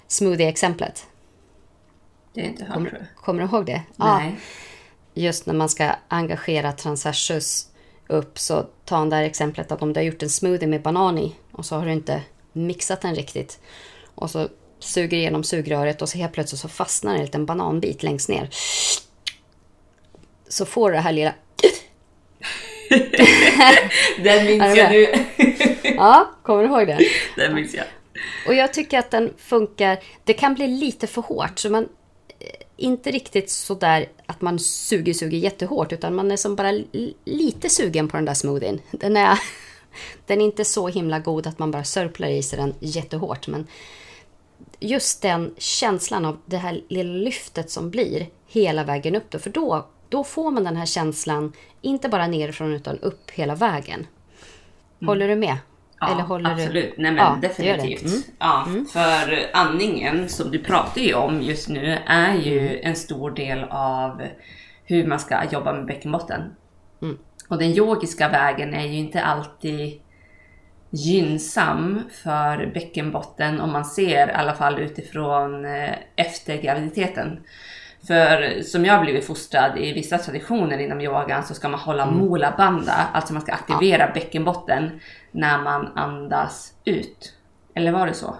[0.08, 1.06] smoothie-exemplet.
[2.34, 3.84] Det är inte hört, kommer, kommer du ihåg det?
[3.96, 4.36] Nej.
[5.13, 7.67] Ja, just när man ska engagera transversus
[8.08, 11.17] upp så ta det där exemplet att om du har gjort en smoothie med banan
[11.17, 12.22] i och så har du inte
[12.54, 13.60] mixat den riktigt
[14.15, 14.48] och så
[14.80, 18.50] suger igenom sugröret och så helt plötsligt så fastnar en liten bananbit längst ner.
[20.48, 21.34] Så får du det här lilla...
[24.24, 25.08] Den minns jag nu.
[25.84, 27.00] ja, kommer du ihåg det?
[27.36, 27.86] Den minns jag.
[28.48, 30.00] Och jag tycker att den funkar.
[30.24, 31.60] Det kan bli lite för hårt.
[31.60, 31.84] Så man
[32.40, 35.94] eh, inte riktigt så där att man suger, suger jättehårt.
[35.94, 36.72] Utan man är som bara
[37.26, 38.82] lite sugen på den där smoothien.
[38.92, 39.40] Den är,
[40.26, 43.48] den är inte så himla god att man bara sörplar i sig den jättehårt.
[43.48, 43.68] Men
[44.80, 49.30] just den känslan av det här lilla lyftet som blir hela vägen upp.
[49.30, 53.56] Då, för då, då får man den här känslan, inte bara nerifrån utan upp hela
[53.56, 54.08] vägen.
[55.00, 55.08] Mm.
[55.08, 55.58] Håller du med?
[56.00, 56.94] Ja, Eller håller absolut.
[56.96, 57.02] Du...
[57.02, 58.06] Nej men ja, definitivt.
[58.06, 58.22] Mm.
[58.40, 58.86] Ja, mm.
[58.86, 64.22] För andningen som du pratar ju om just nu är ju en stor del av
[64.84, 66.42] hur man ska jobba med bäckenbotten.
[67.02, 67.18] Mm.
[67.48, 70.02] Och den yogiska vägen är ju inte alltid
[70.90, 77.40] gynnsam för bäckenbotten om man ser i alla fall utifrån eh, efter graviditeten.
[78.08, 82.04] För som jag har blivit fostrad i vissa traditioner inom yogan så ska man hålla
[82.04, 82.15] mm.
[82.17, 84.13] mula banda, alltså man ska aktivera ja.
[84.13, 85.00] bäckenbotten
[85.32, 87.34] när man andas ut.
[87.76, 88.36] Eller var det så?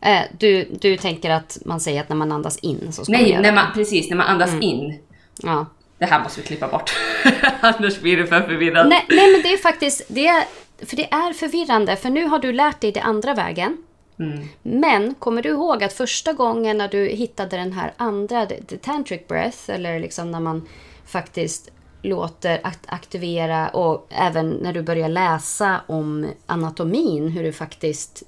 [0.00, 3.32] Eh, du, du tänker att man säger att när man andas in så ska Nej,
[3.32, 4.62] man när man, precis, när man andas mm.
[4.62, 4.98] in.
[5.42, 5.66] Ja.
[5.98, 6.90] Det här måste vi klippa bort.
[7.60, 8.88] Annars blir det för förvirrande.
[8.88, 10.44] Nej, nej, men det är faktiskt, det är,
[10.86, 11.96] för det är förvirrande.
[11.96, 13.76] För nu har du lärt dig det andra vägen.
[14.22, 14.48] Mm.
[14.62, 19.28] Men kommer du ihåg att första gången när du hittade den här andra, the tantric
[19.28, 20.68] breath, eller liksom när man
[21.06, 21.70] faktiskt
[22.02, 28.22] låter aktivera och även när du börjar läsa om anatomin, hur det faktiskt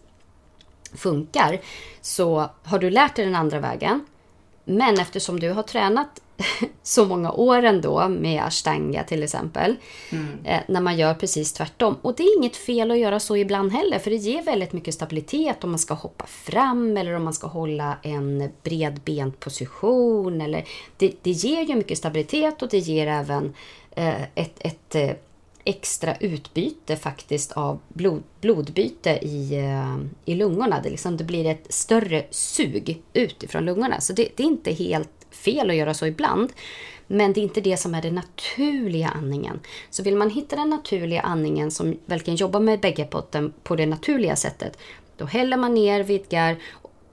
[0.94, 1.60] funkar,
[2.00, 4.06] så har du lärt dig den andra vägen.
[4.64, 6.20] Men eftersom du har tränat
[6.82, 9.76] så många år ändå med ashtanga till exempel.
[10.12, 10.28] Mm.
[10.44, 11.96] Eh, när man gör precis tvärtom.
[12.02, 14.94] Och det är inget fel att göra så ibland heller för det ger väldigt mycket
[14.94, 20.40] stabilitet om man ska hoppa fram eller om man ska hålla en bredbent position.
[20.40, 20.64] Eller,
[20.96, 23.54] det, det ger ju mycket stabilitet och det ger även
[23.90, 25.10] eh, ett, ett eh,
[25.64, 30.80] extra utbyte faktiskt av blod, blodbyte i, eh, i lungorna.
[30.82, 34.00] Det, liksom, det blir ett större sug utifrån lungorna.
[34.00, 36.52] Så det, det är inte helt fel att göra så ibland.
[37.06, 39.60] Men det är inte det som är den naturliga andningen.
[39.90, 43.86] Så vill man hitta den naturliga andningen som verkligen jobbar med bägge potten på det
[43.86, 44.78] naturliga sättet.
[45.16, 46.56] Då häller man ner, vidgar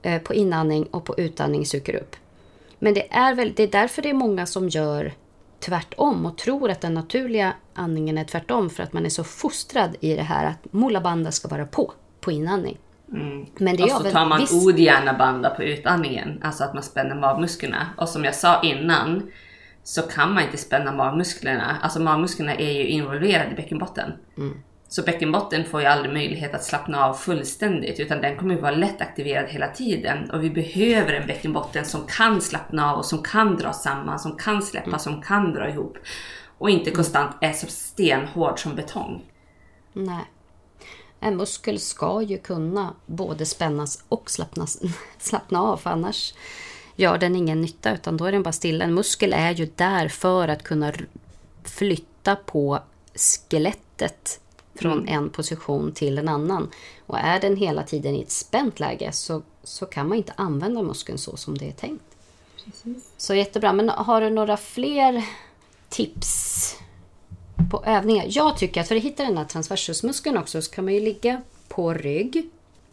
[0.02, 2.16] eh, på inandning och på utandning suger upp.
[2.78, 5.12] Men det är, väl, det är därför det är många som gör
[5.64, 9.96] tvärtom och tror att den naturliga andningen är tvärtom för att man är så fostrad
[10.00, 12.78] i det här att mullabanda ska vara på, på inandning.
[13.12, 13.46] Mm.
[13.56, 14.66] Men det och så tar man viss...
[14.66, 17.86] ogärna banda på utandningen, alltså att man spänner magmusklerna.
[17.96, 19.30] Och som jag sa innan
[19.82, 21.76] så kan man inte spänna magmusklerna.
[21.82, 24.12] Alltså magmusklerna är ju involverade i bäckenbotten.
[24.36, 24.62] Mm.
[24.92, 28.74] Så bäckenbotten får ju aldrig möjlighet att slappna av fullständigt utan den kommer ju vara
[28.74, 30.30] lätt aktiverad hela tiden.
[30.30, 34.36] Och vi behöver en bäckenbotten som kan slappna av och som kan dra samman, som
[34.36, 34.98] kan släppa, mm.
[34.98, 35.96] som kan dra ihop.
[36.58, 36.96] Och inte mm.
[36.96, 39.24] konstant är så stenhård som betong.
[39.92, 40.24] Nej.
[41.20, 44.82] En muskel ska ju kunna både spännas och slappnas,
[45.18, 46.34] slappna av för annars
[46.96, 48.84] gör den ingen nytta utan då är den bara stilla.
[48.84, 50.92] En muskel är ju där för att kunna
[51.64, 52.78] flytta på
[53.14, 54.38] skelettet
[54.74, 55.14] från mm.
[55.14, 56.70] en position till en annan.
[57.06, 60.82] Och är den hela tiden i ett spänt läge så, så kan man inte använda
[60.82, 62.04] muskeln så som det är tänkt.
[62.64, 63.10] Precis.
[63.16, 63.72] Så jättebra.
[63.72, 65.24] Men har du några fler
[65.88, 66.76] tips
[67.70, 68.26] på övningar?
[68.28, 71.42] Jag tycker att för att hitta den här transversusmuskeln också så kan man ju ligga
[71.68, 72.50] på rygg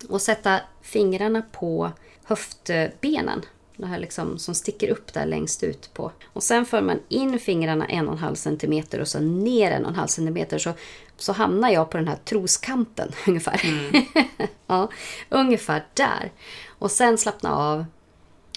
[0.10, 1.92] och sätta fingrarna på
[2.24, 3.42] höftbenen
[3.82, 6.12] det här liksom som sticker upp där längst ut på.
[6.26, 9.84] Och sen för man in fingrarna en och en halv centimeter och så ner en
[9.86, 10.74] och en halv centimeter så,
[11.18, 13.62] så hamnar jag på den här troskanten ungefär.
[13.64, 14.06] Mm.
[14.68, 14.90] ja,
[15.30, 16.32] ungefär där.
[16.68, 17.86] Och sen slappna av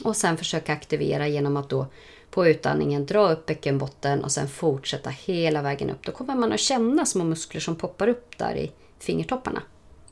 [0.05, 1.87] och sen försöka aktivera genom att då
[2.31, 6.03] på utandningen dra upp bäckenbotten och sen fortsätta hela vägen upp.
[6.03, 9.63] Då kommer man att känna små muskler som poppar upp där i fingertopparna.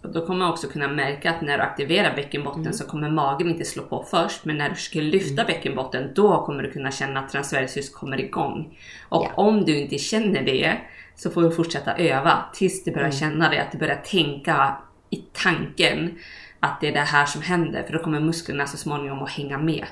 [0.03, 2.73] Och då kommer man också kunna märka att när du aktiverar bäckenbotten mm.
[2.73, 4.45] så kommer magen inte slå på först.
[4.45, 5.47] Men när du ska lyfta mm.
[5.47, 8.79] bäckenbotten då kommer du kunna känna att transversus kommer igång.
[9.09, 9.43] Och ja.
[9.43, 10.77] om du inte känner det
[11.17, 13.19] så får du fortsätta öva tills du börjar mm.
[13.19, 13.63] känna det.
[13.63, 14.77] Att du börjar tänka
[15.11, 16.19] i tanken
[16.61, 17.83] att det är det här som händer.
[17.83, 19.87] För då kommer musklerna så småningom att hänga med.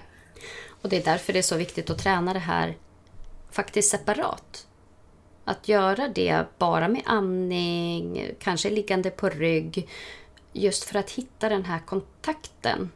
[0.83, 2.75] Och det är därför det är så viktigt att träna det här
[3.51, 4.68] faktiskt separat.
[5.49, 9.89] Att göra det bara med andning, kanske liggande på rygg.
[10.53, 12.91] Just för att hitta den här kontakten.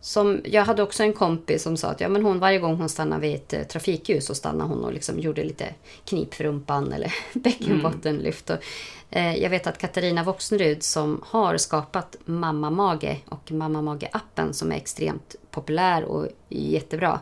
[0.00, 2.88] Som, jag hade också en kompis som sa att ja, men hon, varje gång hon
[2.88, 5.74] stannade vid ett eh, trafikljus så stannade hon och liksom gjorde lite
[6.04, 8.50] knip för rumpan eller bäckenbottenlyft.
[8.50, 8.62] Mm.
[9.10, 14.72] eh, jag vet att Katarina Voxnerud som har skapat Mamma Mage och Mamma Mage-appen som
[14.72, 17.20] är extremt populär och jättebra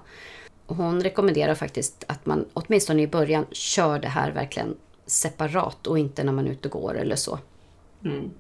[0.77, 4.77] hon rekommenderar faktiskt att man åtminstone i början kör det här verkligen
[5.07, 7.39] separat och inte när man är ute och går eller så.
[8.05, 8.31] Mm.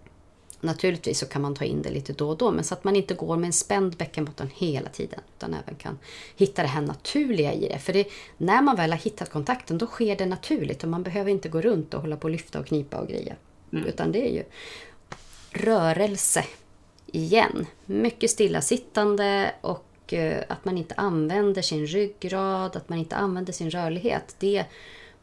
[0.60, 2.96] Naturligtvis så kan man ta in det lite då och då men så att man
[2.96, 5.98] inte går med en spänd bäckenbotten hela tiden utan även kan
[6.36, 7.78] hitta det här naturliga i det.
[7.78, 11.30] För det, när man väl har hittat kontakten då sker det naturligt och man behöver
[11.30, 13.34] inte gå runt och hålla på och lyfta och knipa och greja.
[13.72, 13.86] Mm.
[13.86, 14.44] Utan det är ju
[15.50, 16.44] rörelse
[17.06, 17.66] igen.
[17.86, 23.70] Mycket stillasittande och Eh, att man inte använder sin ryggrad, att man inte använder sin
[23.70, 24.36] rörlighet.
[24.38, 24.64] Det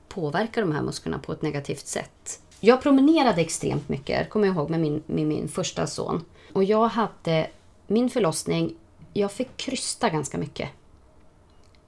[0.08, 2.40] påverkar de här musklerna på ett negativt sätt.
[2.60, 6.26] Jag promenerade extremt mycket, kommer jag ihåg, med min, med min första son.
[6.54, 7.48] Och jag hade
[7.88, 8.76] min förlossning,
[9.14, 10.70] jag fick krysta ganska mycket.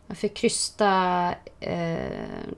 [0.07, 1.33] Jag fick krysta...
[1.59, 1.97] Eh,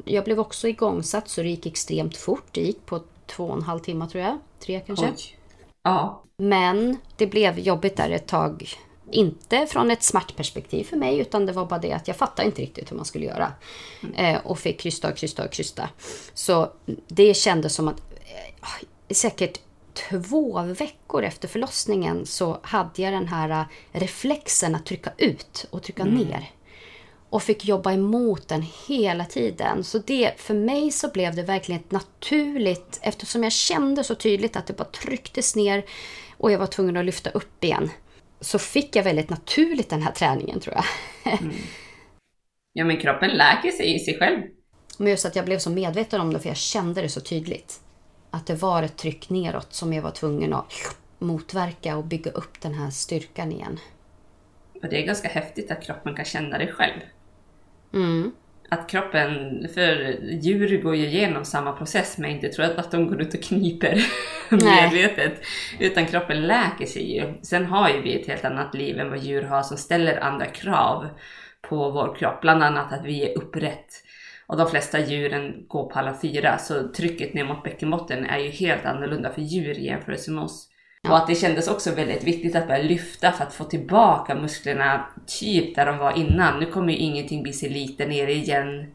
[0.05, 2.45] jag blev också igångsatt så det gick extremt fort.
[2.51, 4.37] Det gick på två och en halv timme tror jag.
[4.59, 5.05] Tre kanske.
[5.05, 5.37] Oj.
[5.83, 6.23] Ja.
[6.37, 8.69] Men det blev jobbigt där ett tag
[9.11, 12.61] inte från ett smärtperspektiv för mig utan det var bara det att jag fattade inte
[12.61, 13.53] riktigt hur man skulle göra.
[14.03, 14.15] Mm.
[14.15, 15.89] Eh, och fick krysta och krysta och krysta.
[16.33, 16.71] Så
[17.07, 19.59] det kändes som att eh, säkert
[20.09, 25.83] två veckor efter förlossningen så hade jag den här eh, reflexen att trycka ut och
[25.83, 26.15] trycka mm.
[26.15, 26.51] ner.
[27.29, 29.83] Och fick jobba emot den hela tiden.
[29.83, 34.55] Så det, för mig så blev det verkligen ett naturligt, eftersom jag kände så tydligt
[34.55, 35.85] att det bara trycktes ner
[36.37, 37.89] och jag var tvungen att lyfta upp igen
[38.41, 40.85] så fick jag väldigt naturligt den här träningen tror jag.
[41.41, 41.55] Mm.
[42.73, 44.41] Ja men kroppen läker sig i sig själv.
[44.97, 47.79] Men just att jag blev så medveten om det för jag kände det så tydligt.
[48.31, 50.73] Att det var ett tryck neråt som jag var tvungen att
[51.19, 53.79] motverka och bygga upp den här styrkan igen.
[54.81, 56.99] Och det är ganska häftigt att kroppen kan känna det själv.
[57.93, 58.31] Mm
[58.69, 63.21] att kroppen, för djur går ju igenom samma process men inte tror att de går
[63.21, 64.05] ut och kniper
[64.49, 65.41] medvetet.
[65.79, 67.33] Utan kroppen läker sig ju.
[67.41, 70.45] Sen har ju vi ett helt annat liv än vad djur har som ställer andra
[70.45, 71.09] krav
[71.61, 72.41] på vår kropp.
[72.41, 74.03] Bland annat att vi är upprätt.
[74.47, 78.49] Och de flesta djuren går på alla fyra så trycket ner mot bäckenbotten är ju
[78.49, 80.69] helt annorlunda för djur i jämförelse med oss.
[81.07, 85.05] Och att det kändes också väldigt viktigt att börja lyfta för att få tillbaka musklerna
[85.27, 86.59] typ där de var innan.
[86.59, 88.91] Nu kommer ju ingenting bli sig lite ner igen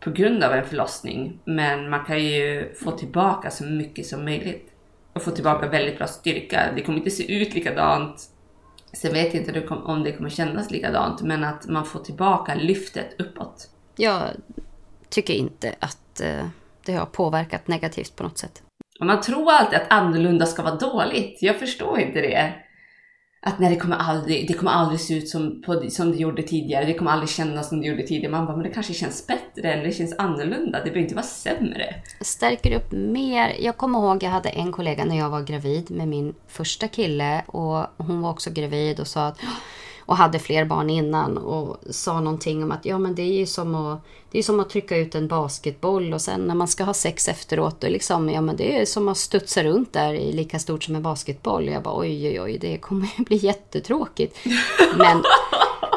[0.00, 1.38] på grund av en förlossning.
[1.44, 4.68] Men man kan ju få tillbaka så mycket som möjligt.
[5.12, 6.72] Och få tillbaka väldigt bra styrka.
[6.76, 8.28] Det kommer inte se ut likadant.
[8.92, 11.22] Sen vet jag inte om det kommer kännas likadant.
[11.22, 13.70] Men att man får tillbaka lyftet uppåt.
[13.96, 14.22] Jag
[15.08, 16.46] tycker inte att eh,
[16.84, 18.62] det har påverkat negativt på något sätt.
[19.02, 21.38] Och man tror alltid att annorlunda ska vara dåligt.
[21.40, 22.52] Jag förstår inte det.
[23.42, 26.42] Att nej, det kommer aldrig, det kommer aldrig se ut som, på, som det gjorde
[26.42, 26.84] tidigare.
[26.84, 28.30] Det kommer aldrig kännas som det gjorde tidigare.
[28.30, 30.78] Man bara, men det kanske känns bättre eller det känns annorlunda.
[30.78, 31.94] Det behöver inte vara sämre.
[32.20, 33.56] Stärker upp mer.
[33.60, 37.42] Jag kommer ihåg, jag hade en kollega när jag var gravid med min första kille
[37.46, 39.38] och hon var också gravid och sa att
[40.06, 43.46] och hade fler barn innan och sa någonting om att ja men det är ju
[43.46, 46.84] som att, det är som att trycka ut en basketboll och sen när man ska
[46.84, 50.32] ha sex efteråt då liksom, ja men det är som att studsa runt där i
[50.32, 51.68] lika stort som en basketboll.
[51.68, 54.38] Jag bara oj oj oj, det kommer ju bli jättetråkigt.
[54.96, 55.22] Men...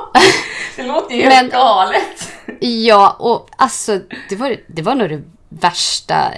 [0.75, 2.31] det låter ju helt galet.
[2.59, 5.23] Ja, och alltså det var, det var nog det
[5.61, 6.33] värsta...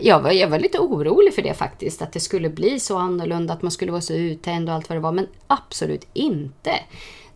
[0.00, 2.02] Jag var, jag var lite orolig för det faktiskt.
[2.02, 4.96] Att det skulle bli så annorlunda, att man skulle vara så uttänd och allt vad
[4.96, 5.12] det var.
[5.12, 6.80] Men absolut inte.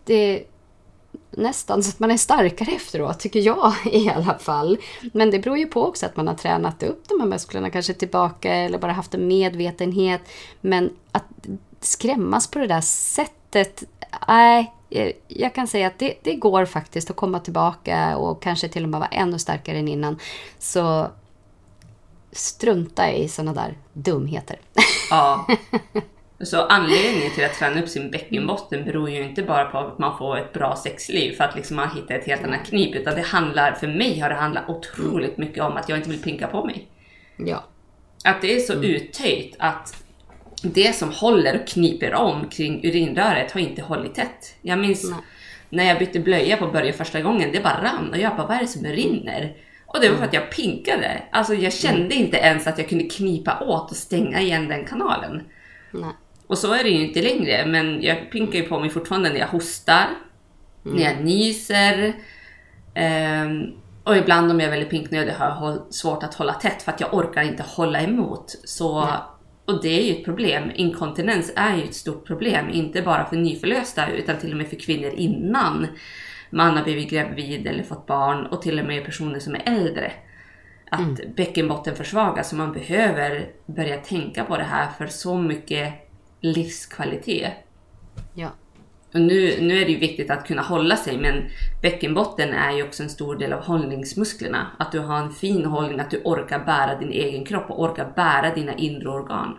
[0.05, 0.43] Det är
[1.31, 4.77] nästan så att man är starkare efteråt, tycker jag i alla fall.
[5.13, 7.93] Men det beror ju på också att man har tränat upp de här musklerna kanske
[7.93, 10.21] tillbaka eller bara haft en medvetenhet.
[10.61, 11.47] Men att
[11.79, 13.83] skrämmas på det där sättet,
[14.27, 14.73] nej,
[15.27, 18.89] jag kan säga att det, det, går faktiskt att komma tillbaka och kanske till och
[18.89, 20.19] med vara ännu starkare än innan.
[20.59, 21.07] Så
[22.31, 24.59] strunta i sådana där dumheter.
[25.09, 25.47] Ja.
[26.41, 30.17] Så anledningen till att träna upp sin bäckenbotten beror ju inte bara på att man
[30.17, 32.95] får ett bra sexliv för att liksom man hittar ett helt annat knip.
[32.95, 36.23] Utan det handlar, för mig har det handlat otroligt mycket om att jag inte vill
[36.23, 36.87] pinka på mig.
[37.37, 37.63] Ja.
[38.23, 38.85] Att det är så mm.
[38.85, 40.03] uttöjt att
[40.63, 44.55] det som håller och kniper om kring urinröret har inte hållit tätt.
[44.61, 45.19] Jag minns Nej.
[45.69, 48.57] när jag bytte blöja på Börje första gången, det bara rann och jag bara, vad
[48.57, 49.55] är det som rinner?
[49.85, 51.21] Och det var för att jag pinkade.
[51.31, 55.43] Alltså jag kände inte ens att jag kunde knipa åt och stänga igen den kanalen.
[55.91, 56.11] Nej.
[56.47, 59.39] Och så är det ju inte längre, men jag pinkar ju på mig fortfarande när
[59.39, 60.05] jag hostar,
[60.85, 60.97] mm.
[60.97, 62.13] när jag nyser.
[63.45, 66.91] Um, och ibland om jag är väldigt pinknödig har jag svårt att hålla tätt för
[66.91, 68.55] att jag orkar inte hålla emot.
[68.63, 69.13] Så Nej.
[69.69, 70.71] Och det är ju ett problem.
[70.75, 74.75] Inkontinens är ju ett stort problem, inte bara för nyförlösta utan till och med för
[74.75, 75.87] kvinnor innan
[76.49, 80.11] man har blivit gravid eller fått barn och till och med personer som är äldre.
[80.91, 81.33] Att mm.
[81.35, 85.93] bäckenbotten försvagas så man behöver börja tänka på det här för så mycket
[86.41, 87.53] livskvalitet.
[88.33, 88.49] Ja.
[89.13, 91.49] Och nu, nu är det ju viktigt att kunna hålla sig men
[91.81, 94.67] bäckenbotten är ju också en stor del av hållningsmusklerna.
[94.79, 98.11] Att du har en fin hållning, att du orkar bära din egen kropp och orkar
[98.15, 99.57] bära dina inre organ.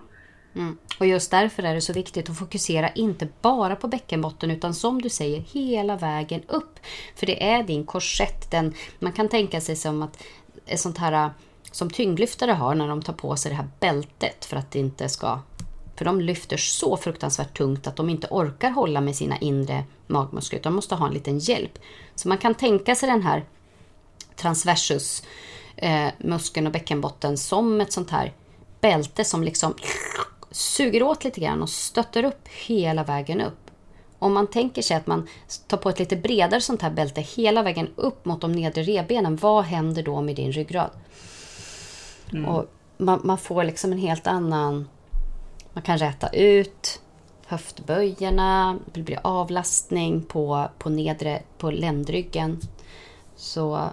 [0.55, 0.79] Mm.
[0.99, 5.03] Och just därför är det så viktigt att fokusera inte bara på bäckenbotten utan som
[5.03, 6.79] du säger hela vägen upp.
[7.17, 8.51] För det är din korsett.
[8.51, 10.25] Den, man kan tänka sig som att
[10.67, 11.31] ett sånt här eh,
[11.73, 15.09] som tyngdlyftare har när de tar på sig det här bältet för att det inte
[15.09, 15.39] ska
[16.01, 20.61] för de lyfter så fruktansvärt tungt att de inte orkar hålla med sina inre magmuskler.
[20.63, 21.79] De måste ha en liten hjälp.
[22.15, 23.45] Så man kan tänka sig den här
[24.37, 25.23] transversus
[25.77, 28.33] eh, muskeln och bäckenbotten som ett sånt här
[28.81, 29.75] bälte som liksom
[30.51, 33.71] suger åt lite grann och stöttar upp hela vägen upp.
[34.19, 35.29] Om man tänker sig att man
[35.67, 39.37] tar på ett lite bredare sånt här bälte hela vägen upp mot de nedre revbenen,
[39.37, 40.91] vad händer då med din ryggrad?
[42.33, 42.47] Mm.
[42.47, 44.89] Och man, man, får liksom en helt annan
[45.73, 47.01] man kan räta ut
[47.47, 52.61] höftböjarna, det blir avlastning på, på nedre, på ländryggen.
[53.37, 53.91] Så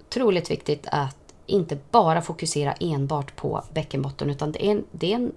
[0.00, 5.32] otroligt viktigt att inte bara fokusera enbart på bäckenbotten utan det är, det är en,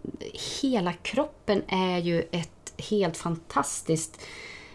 [0.61, 4.21] hela kroppen är ju ett helt fantastiskt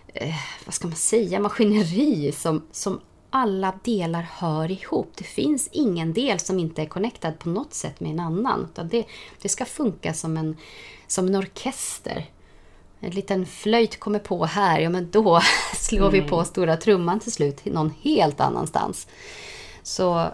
[0.07, 3.01] eh, vad ska man säga, maskineri som, som
[3.37, 5.13] alla delar hör ihop.
[5.15, 8.69] Det finns ingen del som inte är connectad på något sätt med en annan.
[8.91, 9.07] Det,
[9.43, 10.57] det ska funka som en,
[11.07, 12.27] som en orkester.
[13.01, 15.41] En liten flöjt kommer på här, ja men då
[15.75, 16.13] slår mm.
[16.13, 19.07] vi på stora trumman till slut någon helt annanstans.
[19.83, 20.29] Så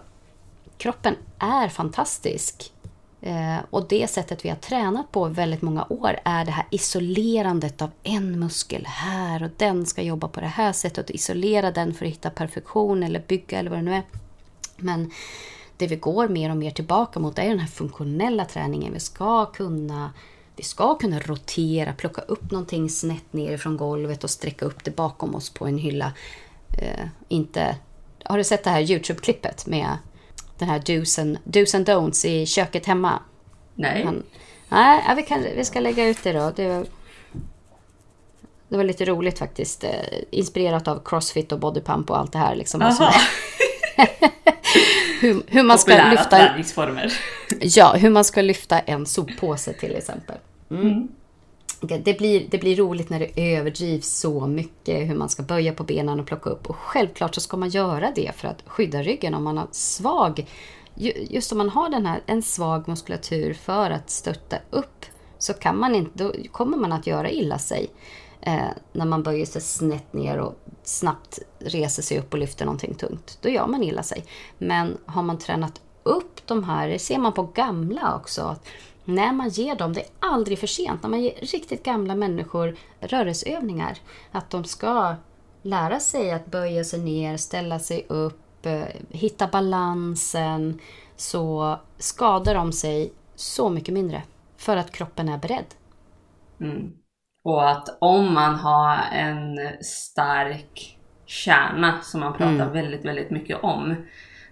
[0.77, 2.73] kroppen är fantastisk.
[3.21, 7.81] Eh, och det sättet vi har tränat på väldigt många år är det här isolerandet
[7.81, 11.93] av en muskel här och den ska jobba på det här sättet och isolera den
[11.93, 14.03] för att hitta perfektion eller bygga eller vad det nu är.
[14.77, 15.11] Men
[15.77, 18.93] det vi går mer och mer tillbaka mot är den här funktionella träningen.
[18.93, 20.11] Vi ska kunna
[20.55, 24.95] vi ska kunna rotera, plocka upp någonting snett ner från golvet och sträcka upp det
[24.95, 26.13] bakom oss på en hylla.
[26.77, 27.75] Eh, inte...
[28.23, 29.97] Har du sett det här Youtube-klippet med
[30.61, 33.19] den här do's and, do's and don'ts i köket hemma?
[33.75, 34.03] Nej.
[34.05, 34.23] Han,
[34.69, 36.51] Nej, vi, kan, vi ska lägga ut det då.
[36.55, 36.85] Det var,
[38.69, 39.83] det var lite roligt faktiskt.
[39.83, 39.89] Eh,
[40.31, 42.55] Inspirerat av crossfit och bodypump och allt det här.
[42.55, 42.81] Liksom,
[45.21, 46.37] hur, hur man ska Populära lyfta...
[46.37, 47.13] träningsformer.
[47.59, 50.35] Ja, hur man ska lyfta en soppåse till exempel.
[50.71, 51.07] Mm.
[51.81, 55.83] Det, blir, det blir roligt när det överdrivs så mycket hur man ska böja på
[55.83, 56.69] benen och plocka upp.
[56.69, 60.47] Och självklart så ska man göra det för att skydda ryggen om man har svag...
[61.29, 65.05] Just om man har den här, en svag muskulatur för att stötta upp
[65.37, 67.89] så kan man inte, då kommer man att göra illa sig.
[68.41, 72.95] Eh, när man böjer sig snett ner och snabbt reser sig upp och lyfter någonting
[72.95, 73.37] tungt.
[73.41, 74.25] Då gör man illa sig.
[74.57, 78.67] Men har man tränat upp de här, det ser man på gamla också, att
[79.11, 82.75] när man ger dem, det är aldrig för sent, när man ger riktigt gamla människor
[82.99, 83.97] rörelseövningar,
[84.31, 85.15] att de ska
[85.61, 90.79] lära sig att böja sig ner, ställa sig upp, eh, hitta balansen,
[91.15, 94.23] så skadar de sig så mycket mindre.
[94.57, 95.65] För att kroppen är beredd.
[96.61, 96.91] Mm.
[97.43, 102.71] Och att om man har en stark kärna som man pratar Mm.
[102.73, 103.95] väldigt, väldigt mycket om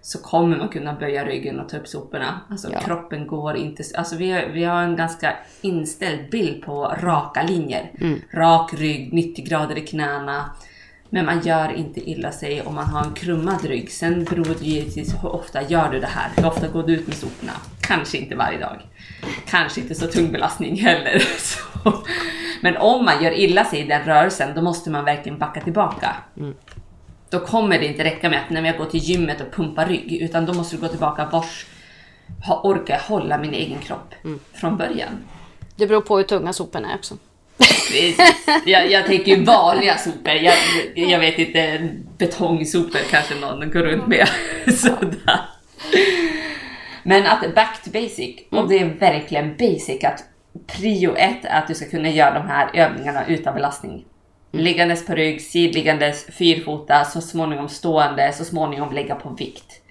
[0.02, 2.42] så kommer man kunna böja ryggen och ta upp soporna.
[2.50, 2.80] Alltså Ja.
[2.80, 3.84] kroppen går inte...
[3.98, 7.92] Alltså vi vi har en ganska inställd bild på raka linjer.
[8.02, 8.22] Mm.
[8.34, 10.50] Rak rygg, 90 grader i knäna.
[11.12, 13.92] Men man gör inte illa sig om man har en krummad rygg.
[13.92, 16.30] Sen beror det givetvis hur ofta gör du det här?
[16.38, 17.52] Hur ofta går du ut med soporna?
[17.82, 18.82] Kanske inte varje dag.
[19.48, 21.20] Kanske inte så tung belastning heller.
[21.38, 21.94] Så.
[22.62, 26.16] Men om man gör illa sig i den rörelsen, då måste man verkligen backa tillbaka.
[27.30, 30.22] Då kommer det inte räcka med att när jag går till gymmet och pumpar rygg,
[30.22, 31.66] utan då måste du gå tillbaka vars
[32.48, 34.14] ha- orkar jag hålla min egen kropp
[34.54, 35.10] från början.
[35.76, 37.18] Det beror på hur tunga soporna är också.
[38.66, 40.34] Jag, jag tänker ju vanliga sopor.
[40.34, 40.54] Jag,
[40.96, 44.28] jag vet inte, betongsopor kanske någon går runt med.
[44.76, 45.40] Sådär.
[47.04, 50.24] Men att back to basic, och det är verkligen basic att
[50.68, 54.06] prio ett är att du ska kunna göra de här övningarna utan belastning.
[54.52, 59.82] Liggandes på rygg, sidliggandes, fyrfota, så småningom stående, så småningom lägga på vikt.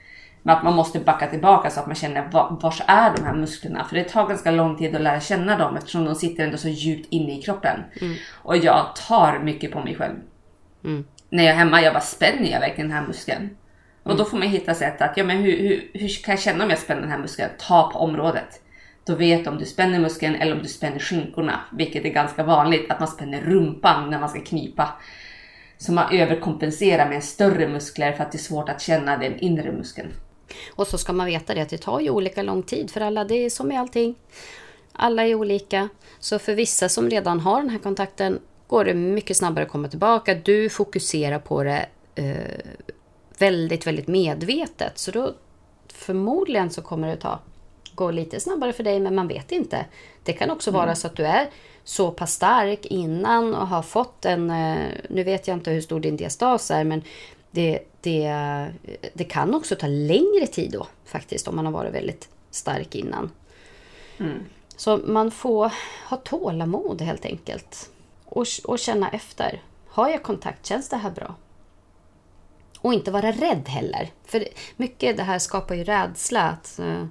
[0.42, 3.34] Men att man måste backa tillbaka så att man känner var, vars är de här
[3.34, 3.84] musklerna?
[3.84, 6.68] För det tar ganska lång tid att lära känna dem eftersom de sitter ändå så
[6.68, 7.80] djupt inne i kroppen.
[8.32, 10.14] Och jag tar mycket på mig själv.
[10.84, 11.04] Mm.
[11.30, 13.56] När jag är hemma, jag bara spänner jag verkligen den här muskeln?
[14.02, 16.64] Och då får man hitta sätt att, ja men hur, hur, hur kan jag känna
[16.64, 17.50] om jag spänner den här muskeln?
[17.58, 18.60] Ta på området.
[19.08, 22.42] Då vet du om du spänner muskeln eller om du spänner skinkorna, vilket är ganska
[22.42, 24.88] vanligt att man spänner rumpan när man ska knipa.
[25.78, 29.72] Så man överkompenserar med större muskler för att det är svårt att känna den inre
[29.72, 30.08] muskeln.
[30.74, 33.24] Och så ska man veta det att det tar ju olika lång tid för alla.
[33.24, 34.14] Det är som med allting.
[34.92, 35.88] Alla är olika.
[36.18, 39.88] Så för vissa som redan har den här kontakten går det mycket snabbare att komma
[39.88, 40.34] tillbaka.
[40.34, 42.72] Du fokuserar på det eh,
[43.38, 44.98] väldigt, väldigt medvetet.
[44.98, 45.34] Så då
[45.92, 47.40] förmodligen så kommer det ta
[47.98, 49.86] gå lite snabbare för dig, men man vet inte.
[50.24, 51.50] Det kan också vara så att du är
[51.84, 54.50] så pass stark innan och har fått en...
[54.50, 57.02] eh, Nu vet jag inte hur stor din diastas är, men
[57.50, 58.28] det, det,
[59.14, 63.30] det kan också ta längre tid då faktiskt om man har varit väldigt stark innan.
[64.76, 65.72] Så man får
[66.08, 67.90] ha tålamod helt enkelt.
[68.24, 69.62] Och, och känna efter.
[69.88, 70.66] Har jag kontakt?
[70.66, 71.34] Känns det här bra?
[72.80, 74.08] Och inte vara rädd heller.
[74.24, 74.44] För
[74.76, 76.42] mycket det här skapar ju rädsla.
[76.42, 77.04] Att, eh,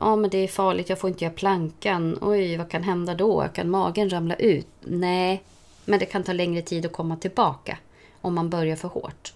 [0.00, 2.18] ja, men det är farligt, jag får inte göra plankan.
[2.20, 3.48] Oj, vad kan hända då?
[3.54, 4.68] Kan magen ramla ut?
[4.80, 5.42] Nej,
[5.84, 7.78] men det kan ta längre tid att komma tillbaka
[8.20, 9.32] om man börjar för hårt.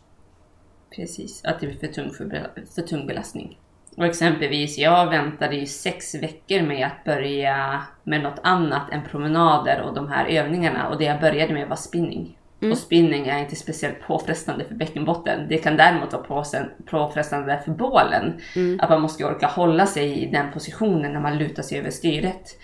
[0.97, 3.59] Precis, att det blir för tung, för, för tung belastning.
[3.97, 9.83] Och exempelvis, jag väntade ju sex veckor med att börja med något annat än promenader
[9.83, 10.89] och de här övningarna.
[10.89, 12.39] Och det jag började med var spinning.
[12.71, 15.49] Och spinning är inte speciellt påfrestande för bäckenbotten.
[15.49, 18.41] Det kan däremot vara påfrestande för bålen.
[18.79, 22.59] Att man måste orka hålla sig i den positionen när man lutar sig över styret.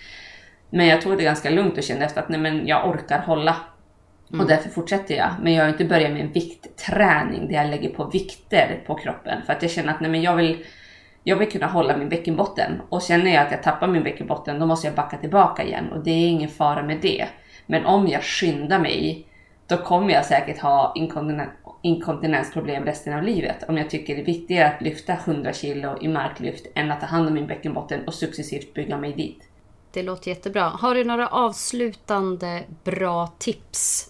[0.69, 3.55] Men jag tog det ganska lugnt och kände efter att nej, men jag orkar hålla.
[4.39, 5.29] Och därför fortsätter jag.
[5.41, 9.41] Men jag har inte börjat med en viktträning där jag lägger på vikter på kroppen.
[9.45, 10.65] För att jag känner att nej, men jag, vill,
[11.23, 12.81] jag vill kunna hålla min bäckenbotten.
[12.89, 15.91] Och känner jag att jag tappar min bäckenbotten då måste jag backa tillbaka igen.
[15.91, 17.27] Och det är ingen fara med det.
[17.65, 19.28] Men om jag skyndar mig
[19.69, 21.49] då kommer jag säkert ha inkontinen-
[21.81, 23.63] inkontinensproblem resten av livet.
[23.69, 27.05] Om jag tycker det är viktigare att lyfta 100 kilo i marklyft än att ta
[27.05, 29.39] hand om min bäckenbotten och successivt bygga mig dit.
[29.93, 30.63] Det låter jättebra.
[30.63, 34.09] Har du några avslutande bra tips?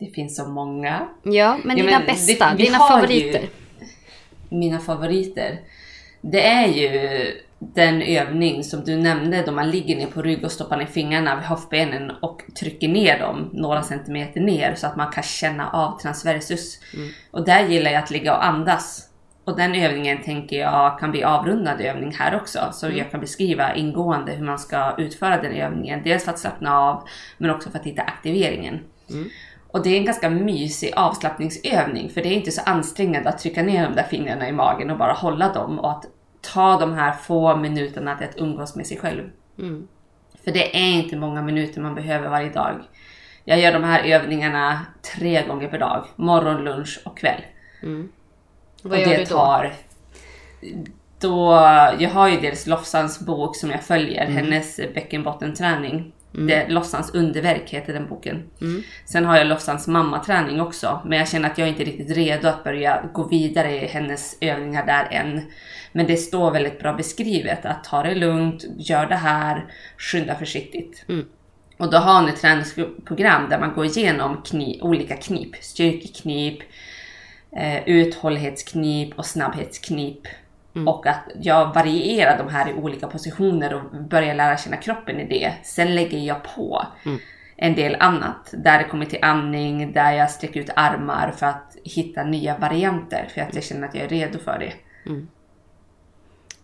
[0.00, 1.08] Det finns så många.
[1.22, 3.40] Ja, men Ja, dina men bästa, det- dina favoriter.
[3.40, 3.48] Ju
[4.58, 5.60] mina favoriter.
[6.20, 10.52] Det är ju den övning som du nämnde då man ligger ner på rygg och
[10.52, 15.12] stoppar ner fingrarna vid höftbenen och trycker ner dem några centimeter ner så att man
[15.12, 16.80] kan känna av transversus.
[17.30, 19.10] Och där gillar jag att ligga och andas
[19.44, 22.68] Och den övningen tänker jag kan bli avrundad övning här också.
[22.72, 26.02] Så jag kan beskriva ingående hur man ska utföra den övningen.
[26.04, 28.80] Dels för att slappna av men också för att hitta aktiveringen.
[29.70, 33.62] Och det är en ganska mysig avslappningsövning för det är inte så ansträngande att trycka
[33.62, 36.04] ner de där fingrarna i magen och bara hålla dem och att
[36.40, 39.22] ta de här få minuterna till att umgås med sig själv.
[39.58, 39.88] Mm.
[40.44, 42.74] För det är inte många minuter man behöver varje dag.
[43.44, 46.06] Jag gör de här övningarna tre gånger per dag.
[46.16, 47.40] Morgon, lunch och kväll.
[48.82, 49.30] Vad och gör det du då?
[49.36, 49.72] tar...
[51.20, 51.52] Då,
[51.98, 54.36] jag har ju dels Lofsans bok som jag följer, Mm.
[54.36, 56.12] hennes bäckenbottenträning.
[56.32, 58.50] Det, Lofsans underverk heter den boken.
[58.60, 58.82] Mm.
[59.04, 62.48] Sen har jag Lofsans mammaträning också, men jag känner att jag inte är riktigt redo
[62.48, 65.42] att börja gå vidare i hennes övningar där än.
[65.92, 69.66] Men det står väldigt bra beskrivet att ta det lugnt, gör det här,
[69.98, 71.04] skynda försiktigt.
[71.08, 71.26] Mm.
[71.76, 76.58] Och då har hon ett träningsprogram där man går igenom kni, olika knip, styrkeknip,
[77.56, 80.20] eh, uthållighetsknip och snabbhetsknip.
[80.86, 85.28] Och att jag varierar de här i olika positioner och börjar lära känna kroppen i
[85.28, 85.52] det.
[85.62, 86.86] Sen lägger jag på
[87.56, 88.54] en del annat.
[88.64, 93.28] Där det kommer till andning, där jag sträcker ut armar för att hitta nya varianter.
[93.34, 94.72] För att jag känner att jag är redo för det.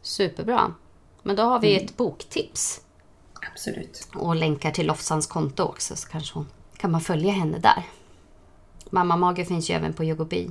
[0.04, 0.72] Superbra.
[1.22, 2.80] Men då har vi ett boktips.
[3.52, 4.08] Absolut.
[4.14, 6.46] Och länkar till Lofsans konto också så kanske hon
[6.76, 7.82] kan man följa henne där.
[8.90, 10.50] Mamma Mage finns ju även på Yogobi.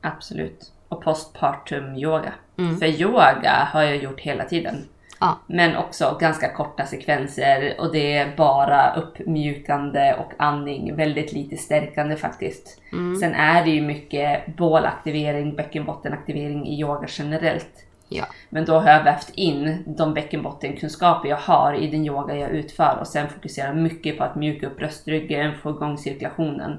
[0.00, 0.72] Absolut.
[0.88, 2.32] Och postpartum yoga.
[2.78, 4.88] För yoga har jag gjort hela tiden.
[5.20, 5.38] Ja.
[5.46, 10.96] Men också ganska korta sekvenser och det är bara uppmjukande och andning.
[10.96, 12.80] Väldigt lite stärkande faktiskt.
[13.20, 17.86] Sen är det ju mycket bålaktivering, bäckenbottenaktivering i yoga generellt.
[18.12, 18.24] Ja.
[18.48, 22.98] Men då har jag vävt in de bäckenbottenkunskaper jag har i den yoga jag utför
[23.00, 26.78] och sen fokuserar mycket på att mjuka upp bröstryggen, få igång cirkulationen.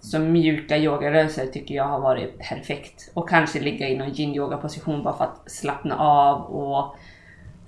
[0.00, 3.10] Så mjuka yogarörelser tycker jag har varit perfekt.
[3.14, 6.96] Och kanske ligga i någon yin-yoga position bara för att slappna av och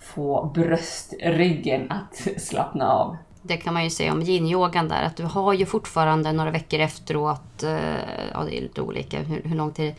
[0.01, 3.17] få bröstryggen att slappna av.
[3.43, 6.81] Det kan man ju säga om yin-yogan där, att du har ju fortfarande några veckor
[6.81, 9.95] efteråt, eh, ja det är lite olika hur, hur lång tid,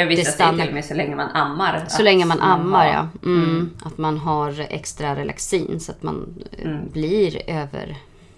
[0.00, 1.84] Jag visste Det att det är stannar- till och med så länge man ammar.
[1.88, 3.08] så länge man ammar har- ja.
[3.24, 7.96] Mm, Att man har extra relaxin så att man eh, blir över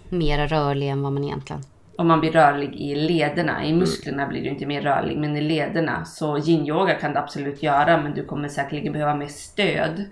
[0.09, 1.63] mera rörlig än vad man egentligen...
[1.97, 3.65] Om man blir rörlig i lederna.
[3.65, 6.05] I musklerna blir du inte mer rörlig, men i lederna.
[6.05, 10.05] Så yin-yoga kan du absolut göra, men du kommer säkerligen behöva mer stöd.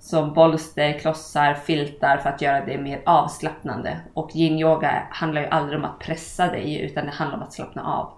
[0.00, 4.00] Som bolster, klossar, filtar för att göra det mer avslappnande.
[4.14, 7.82] Och yin-yoga handlar ju aldrig om att pressa dig, utan det handlar om att slappna
[7.82, 8.12] av.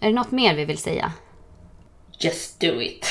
[0.00, 1.12] Är det något mer vi vill säga?
[2.18, 3.06] Just do it!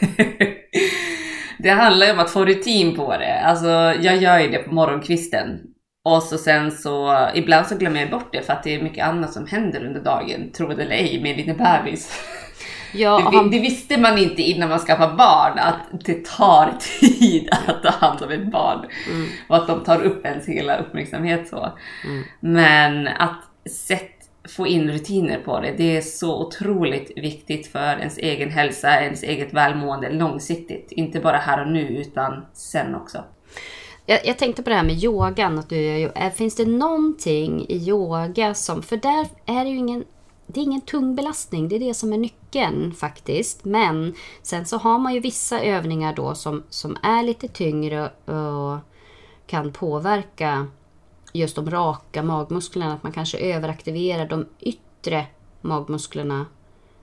[1.58, 3.40] det handlar ju om att få rutin på det.
[3.40, 3.68] Alltså,
[4.00, 5.60] jag gör ju det på morgonkvisten.
[6.04, 9.06] Och så sen så, ibland så glömmer jag bort det för att det är mycket
[9.06, 12.22] annat som händer under dagen, tro det eller ej, med en liten bebis.
[12.92, 17.82] Ja, Det, det visste man inte innan man skaffade barn, att det tar tid att
[17.82, 18.86] ta hand om ett barn.
[19.48, 21.78] Och att de tar upp ens hela uppmärksamhet så.
[22.40, 24.16] Men att sätt,
[24.48, 29.22] få in rutiner på det, det är så otroligt viktigt för ens egen hälsa, ens
[29.22, 30.92] eget välmående långsiktigt.
[30.92, 33.24] Inte bara här och nu, utan sen också.
[34.06, 35.58] jag, jag tänkte på det här med yogan.
[35.58, 38.82] Att du, eh, finns det någonting i yoga som...
[38.82, 40.04] För där är det ju ingen...
[40.46, 43.64] Det är ingen tung belastning, det är det som är nyckeln faktiskt.
[43.64, 48.78] Men sen så har man ju vissa övningar då som, som är lite tyngre och
[49.46, 50.66] kan påverka
[51.32, 52.92] just de raka magmusklerna.
[52.92, 55.26] Att man kanske överaktiverar de yttre
[55.60, 56.46] magmusklerna.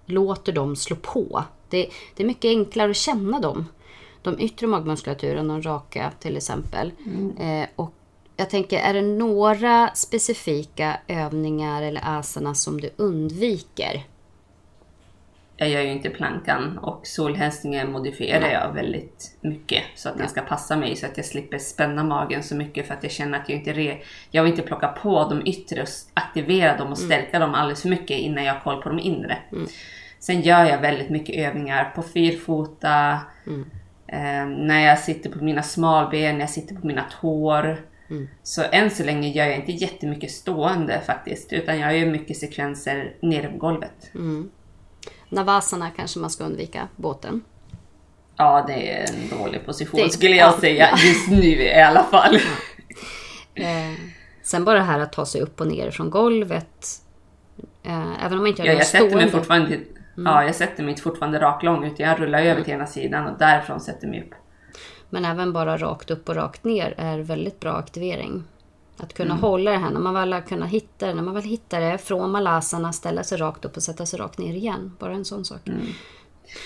[0.05, 1.43] Låter dem slå på.
[1.69, 3.65] Det, det är mycket enklare att känna dem.
[4.21, 6.91] De yttre magmuskulaturen, de raka till exempel.
[7.39, 7.93] Eh, och
[8.37, 14.05] jag tänker, är det några specifika övningar eller asana som du undviker?
[15.59, 20.41] Jag gör ju inte plankan och solhälsningen modifierar jag väldigt mycket så att den ska
[20.41, 23.49] passa mig så att jag slipper spänna magen så mycket för att jag känner att
[23.49, 23.97] jag inte re...
[24.31, 27.89] Jag vill inte plocka på de yttre och aktivera dem och stärka dem alldeles för
[27.89, 29.37] mycket innan jag har koll på de inre.
[30.19, 33.19] Sen gör jag väldigt mycket övningar på fyrfota,
[34.07, 37.77] eh, när jag sitter på mina smalben, när jag sitter på mina tår.
[38.43, 43.13] Så än så länge gör jag inte jättemycket stående faktiskt, utan jag gör mycket sekvenser
[43.21, 44.11] nere på golvet.
[45.29, 47.43] Navasana kanske man ska undvika, båten.
[48.35, 50.59] Ja, det är en dålig position Det- skulle jag ja.
[50.59, 52.39] säga just nu i alla fall.
[53.59, 53.93] Eh,
[54.43, 57.01] sen bara det här att ta sig upp och ner från golvet.
[57.83, 59.79] Eh, även om man inte gör Ja, jag sätter mig fortfarande,
[60.15, 63.79] ja, jag sätter mig fortfarande raklång utan jag rullar över till ena sidan och därifrån
[63.79, 64.35] sätter mig upp.
[65.09, 68.43] Men även bara rakt upp och rakt ner är väldigt bra aktivering.
[68.99, 69.41] Att kunna Mm.
[69.43, 71.97] hålla det här, när man väl har kunnat hitta det, när man väl hittar det
[71.97, 74.95] från malasarna, ställa sig rakt upp och sätta sig rakt ner igen.
[74.99, 75.67] Bara en sån sak.
[75.67, 75.81] Mm.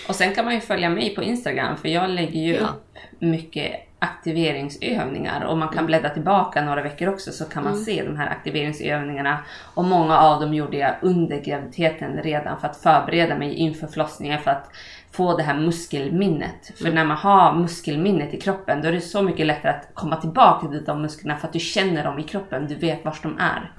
[0.09, 2.61] Och sen kan man ju följa mig på Instagram för jag lägger ju Ja.
[2.63, 8.03] upp mycket aktiveringsövningar och man kan bläddra tillbaka några veckor också så kan man se
[8.03, 9.37] de här aktiveringsövningarna.
[9.73, 14.39] Och många av dem gjorde jag under graviditeten redan för att förbereda mig inför förlossningen
[14.41, 14.69] för att
[15.11, 16.71] få det här muskelminnet.
[16.81, 20.15] För när man har muskelminnet i kroppen då är det så mycket lättare att komma
[20.15, 23.37] tillbaka till de musklerna för att du känner dem i kroppen, du vet var de
[23.39, 23.71] är.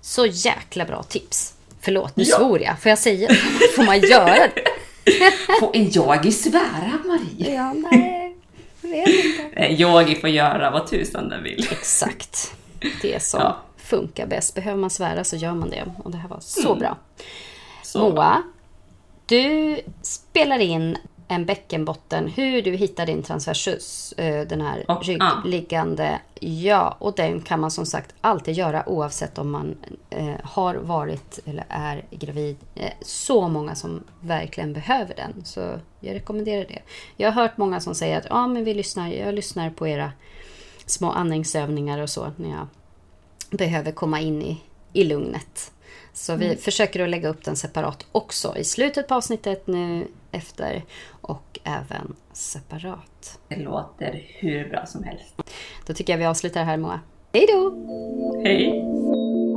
[0.00, 1.54] Så jäkla bra tips.
[1.80, 2.36] Förlåt, nu Ja.
[2.36, 2.78] svor jag.
[2.80, 3.28] Får jag säga
[3.76, 4.62] Får man göra det?
[5.60, 7.54] Får en yogi svära Marie?
[7.54, 8.36] Ja, nej.
[8.82, 9.82] Jag vet inte.
[9.82, 11.68] Yogi får göra vad tusan den vill.
[11.70, 12.54] Exakt.
[13.02, 13.56] Det som Ja.
[13.76, 14.54] funkar bäst.
[14.54, 15.84] Behöver man svära så gör man det.
[16.04, 16.96] Och det här var så bra.
[17.82, 17.98] Så.
[17.98, 18.42] Moa,
[19.32, 26.20] du spelar in en bäckenbotten, hur du hittar din transversus, eh, den här Och, ryggliggande.
[26.40, 29.76] Ja, och den kan man som sagt alltid göra oavsett om man
[30.10, 32.56] eh, har varit eller är gravid.
[32.74, 35.60] Eh, så många som verkligen behöver den, så
[36.00, 36.82] jag rekommenderar det.
[37.16, 40.12] Jag har hört många som säger att ja, men vi lyssnar, jag lyssnar på era
[40.86, 42.66] små andningsövningar och så när jag
[43.58, 44.62] behöver komma in i,
[44.92, 45.72] i lugnet.
[46.12, 50.84] Så vi försöker att lägga upp den separat också i slutet på avsnittet nu efter
[51.20, 53.38] och även separat.
[53.48, 55.34] Det låter hur bra som helst.
[55.86, 57.00] Då tycker jag vi avslutar här Moa.
[57.32, 57.74] Hej då!
[58.44, 59.51] Hej!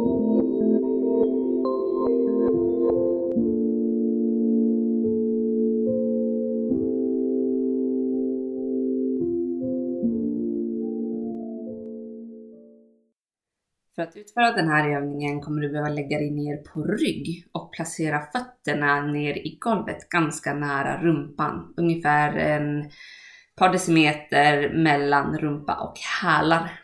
[13.95, 17.73] För att utföra den här övningen kommer du behöva lägga dig ner på rygg och
[17.73, 21.73] placera fötterna ner i golvet ganska nära rumpan.
[21.77, 22.89] Ungefär en
[23.55, 26.79] par decimeter mellan rumpa och hälar.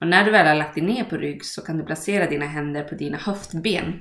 [0.00, 2.46] Och när du väl har lagt dig ner på rygg så kan du placera dina
[2.46, 4.00] händer på dina höftben.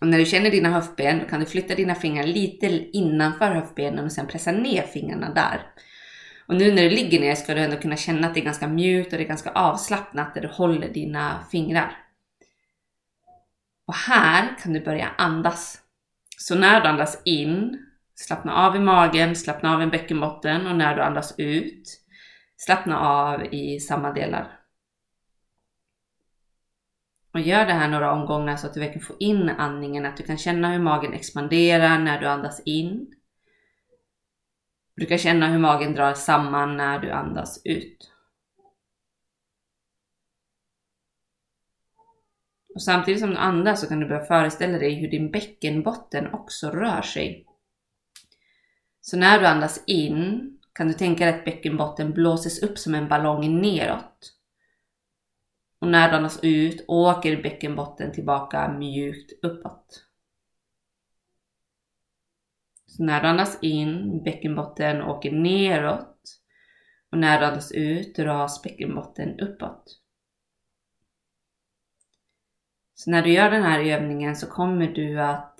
[0.00, 4.04] Och när du känner dina höftben då kan du flytta dina fingrar lite innanför höftbenen
[4.04, 5.62] och sen pressa ner fingrarna där.
[6.46, 8.68] Och nu när du ligger ner ska du ändå kunna känna att det är ganska
[8.68, 11.96] mjukt och det är ganska avslappnat där du håller dina fingrar.
[13.86, 15.78] Och här kan du börja andas.
[16.38, 20.96] Så när du andas in, slappna av i magen, slappna av i bäckenbotten och när
[20.96, 22.00] du andas ut,
[22.56, 24.58] slappna av i samma delar.
[27.34, 30.22] Och gör det här några omgångar så att du verkligen får in andningen, att du
[30.22, 33.14] kan känna hur magen expanderar när du andas in.
[34.94, 38.12] Du kan känna hur magen drar samman när du andas ut.
[42.74, 46.70] Och samtidigt som du andas så kan du börja föreställa dig hur din bäckenbotten också
[46.70, 47.46] rör sig.
[49.00, 53.08] Så när du andas in kan du tänka dig att bäckenbotten blåses upp som en
[53.08, 54.32] ballong neråt.
[55.78, 60.06] Och när du andas ut åker bäckenbotten tillbaka mjukt uppåt.
[62.96, 66.18] Så när du andas in, bäckenbotten åker neråt.
[67.10, 69.84] Och när du andas ut dras bäckenbotten uppåt.
[72.94, 75.58] Så när du gör den här övningen så kommer du att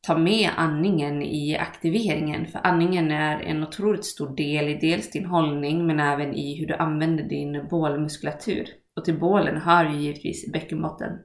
[0.00, 2.46] ta med andningen i aktiveringen.
[2.46, 6.66] För andningen är en otroligt stor del i dels din hållning men även i hur
[6.66, 8.68] du använder din bålmuskulatur.
[8.96, 11.18] Och till bålen hör ju givetvis bäckenbotten.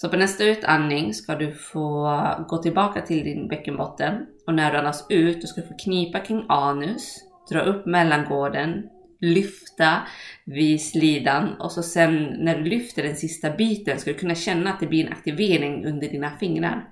[0.00, 4.78] Så på nästa utandning ska du få gå tillbaka till din bäckenbotten och när du
[4.78, 7.18] andas ut då ska du få knipa kring anus,
[7.50, 8.82] dra upp mellangården,
[9.20, 10.02] lyfta
[10.44, 14.70] vid slidan och så sen när du lyfter den sista biten ska du kunna känna
[14.70, 16.88] att det blir en aktivering under dina fingrar.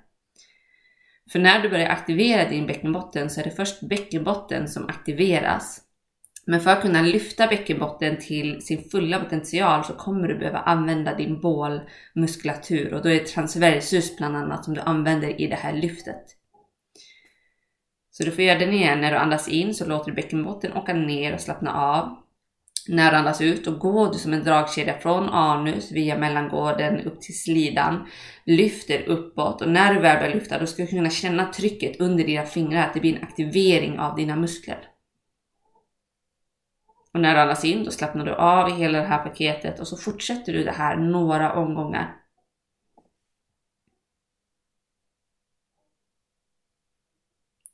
[1.31, 5.81] För när du börjar aktivera din bäckenbotten så är det först bäckenbotten som aktiveras.
[6.49, 11.15] Men för att kunna lyfta bäckenbotten till sin fulla potential så kommer du behöva använda
[11.15, 15.73] din bålmuskulatur och då är det transversus bland annat som du använder i det här
[15.73, 16.23] lyftet.
[18.11, 19.01] Så du får göra den igen.
[19.01, 22.17] När du andas in så låter du bäckenbotten åka ner och slappna av.
[22.87, 27.21] När du andas ut då går du som en dragkedja från anus via mellangården upp
[27.21, 28.07] till slidan.
[28.45, 32.23] Lyfter uppåt och när du väl börjar lyfta då ska du kunna känna trycket under
[32.23, 34.88] dina fingrar, att det blir en aktivering av dina muskler.
[37.19, 39.87] Och när du andas in då slappnar du av i hela det här paketet och
[39.87, 42.15] så fortsätter du det här några omgångar.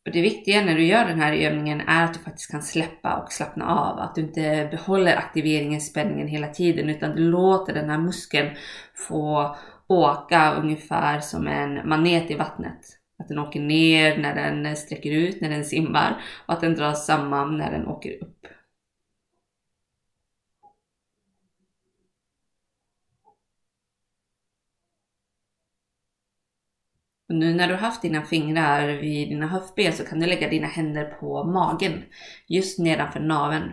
[0.05, 3.15] Och det viktiga när du gör den här övningen är att du faktiskt kan släppa
[3.15, 3.99] och slappna av.
[3.99, 8.49] Att du inte behåller aktiveringen, spänningen hela tiden utan du låter den här muskeln
[8.95, 9.55] få
[9.87, 12.79] åka ungefär som en manet i vattnet.
[13.19, 17.05] Att den åker ner när den sträcker ut, när den simmar och att den dras
[17.05, 18.47] samman när den åker upp.
[27.29, 30.49] Och nu när du har haft dina fingrar vid dina höftben så kan du lägga
[30.49, 32.03] dina händer på magen,
[32.47, 33.71] just nedanför naveln.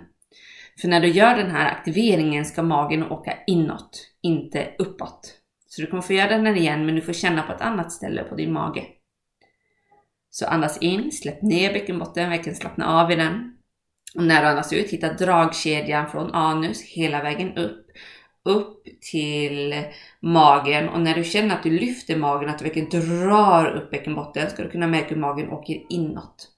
[0.80, 5.38] För när du gör den här aktiveringen ska magen åka inåt, inte uppåt.
[5.68, 8.22] Så du kommer få göra den igen men du får känna på ett annat ställe
[8.22, 8.84] på din mage.
[10.30, 13.56] Så andas in, släpp ner bäckenbotten, verkligen slappna av i den.
[14.14, 17.86] Och när du andas ut, hitta dragkedjan från anus hela vägen upp.
[18.44, 19.84] Upp till
[20.20, 24.50] magen och när du känner att du lyfter magen, att du verkligen drar upp bäckenbotten,
[24.50, 26.48] ska du kunna märka hur magen åker inåt.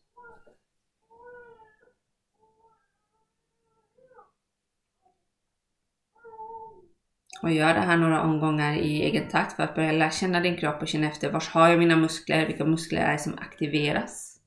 [7.45, 10.57] Och gör det här några omgångar i egen takt för att börja lära känna din
[10.57, 14.41] kropp och känna efter var har jag mina muskler, vilka muskler är det som aktiveras.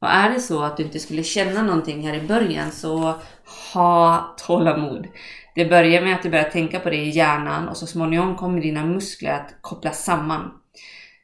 [0.00, 3.14] Och är det så att du inte skulle känna någonting här i början så
[3.74, 5.08] ha tålamod.
[5.54, 8.60] Det börjar med att du börjar tänka på det i hjärnan och så småningom kommer
[8.60, 10.60] dina muskler att kopplas samman.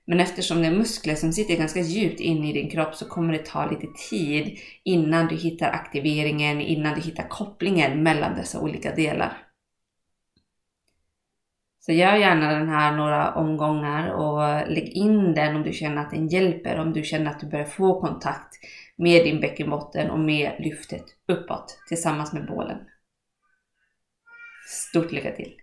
[0.05, 3.33] Men eftersom det är muskler som sitter ganska djupt in i din kropp så kommer
[3.33, 8.95] det ta lite tid innan du hittar aktiveringen, innan du hittar kopplingen mellan dessa olika
[8.95, 9.47] delar.
[11.81, 16.11] Så gör gärna den här några omgångar och lägg in den om du känner att
[16.11, 18.55] den hjälper, om du känner att du börjar få kontakt
[18.97, 22.79] med din bäckenbotten och med lyftet uppåt tillsammans med bålen.
[24.71, 25.60] Stort lycka till!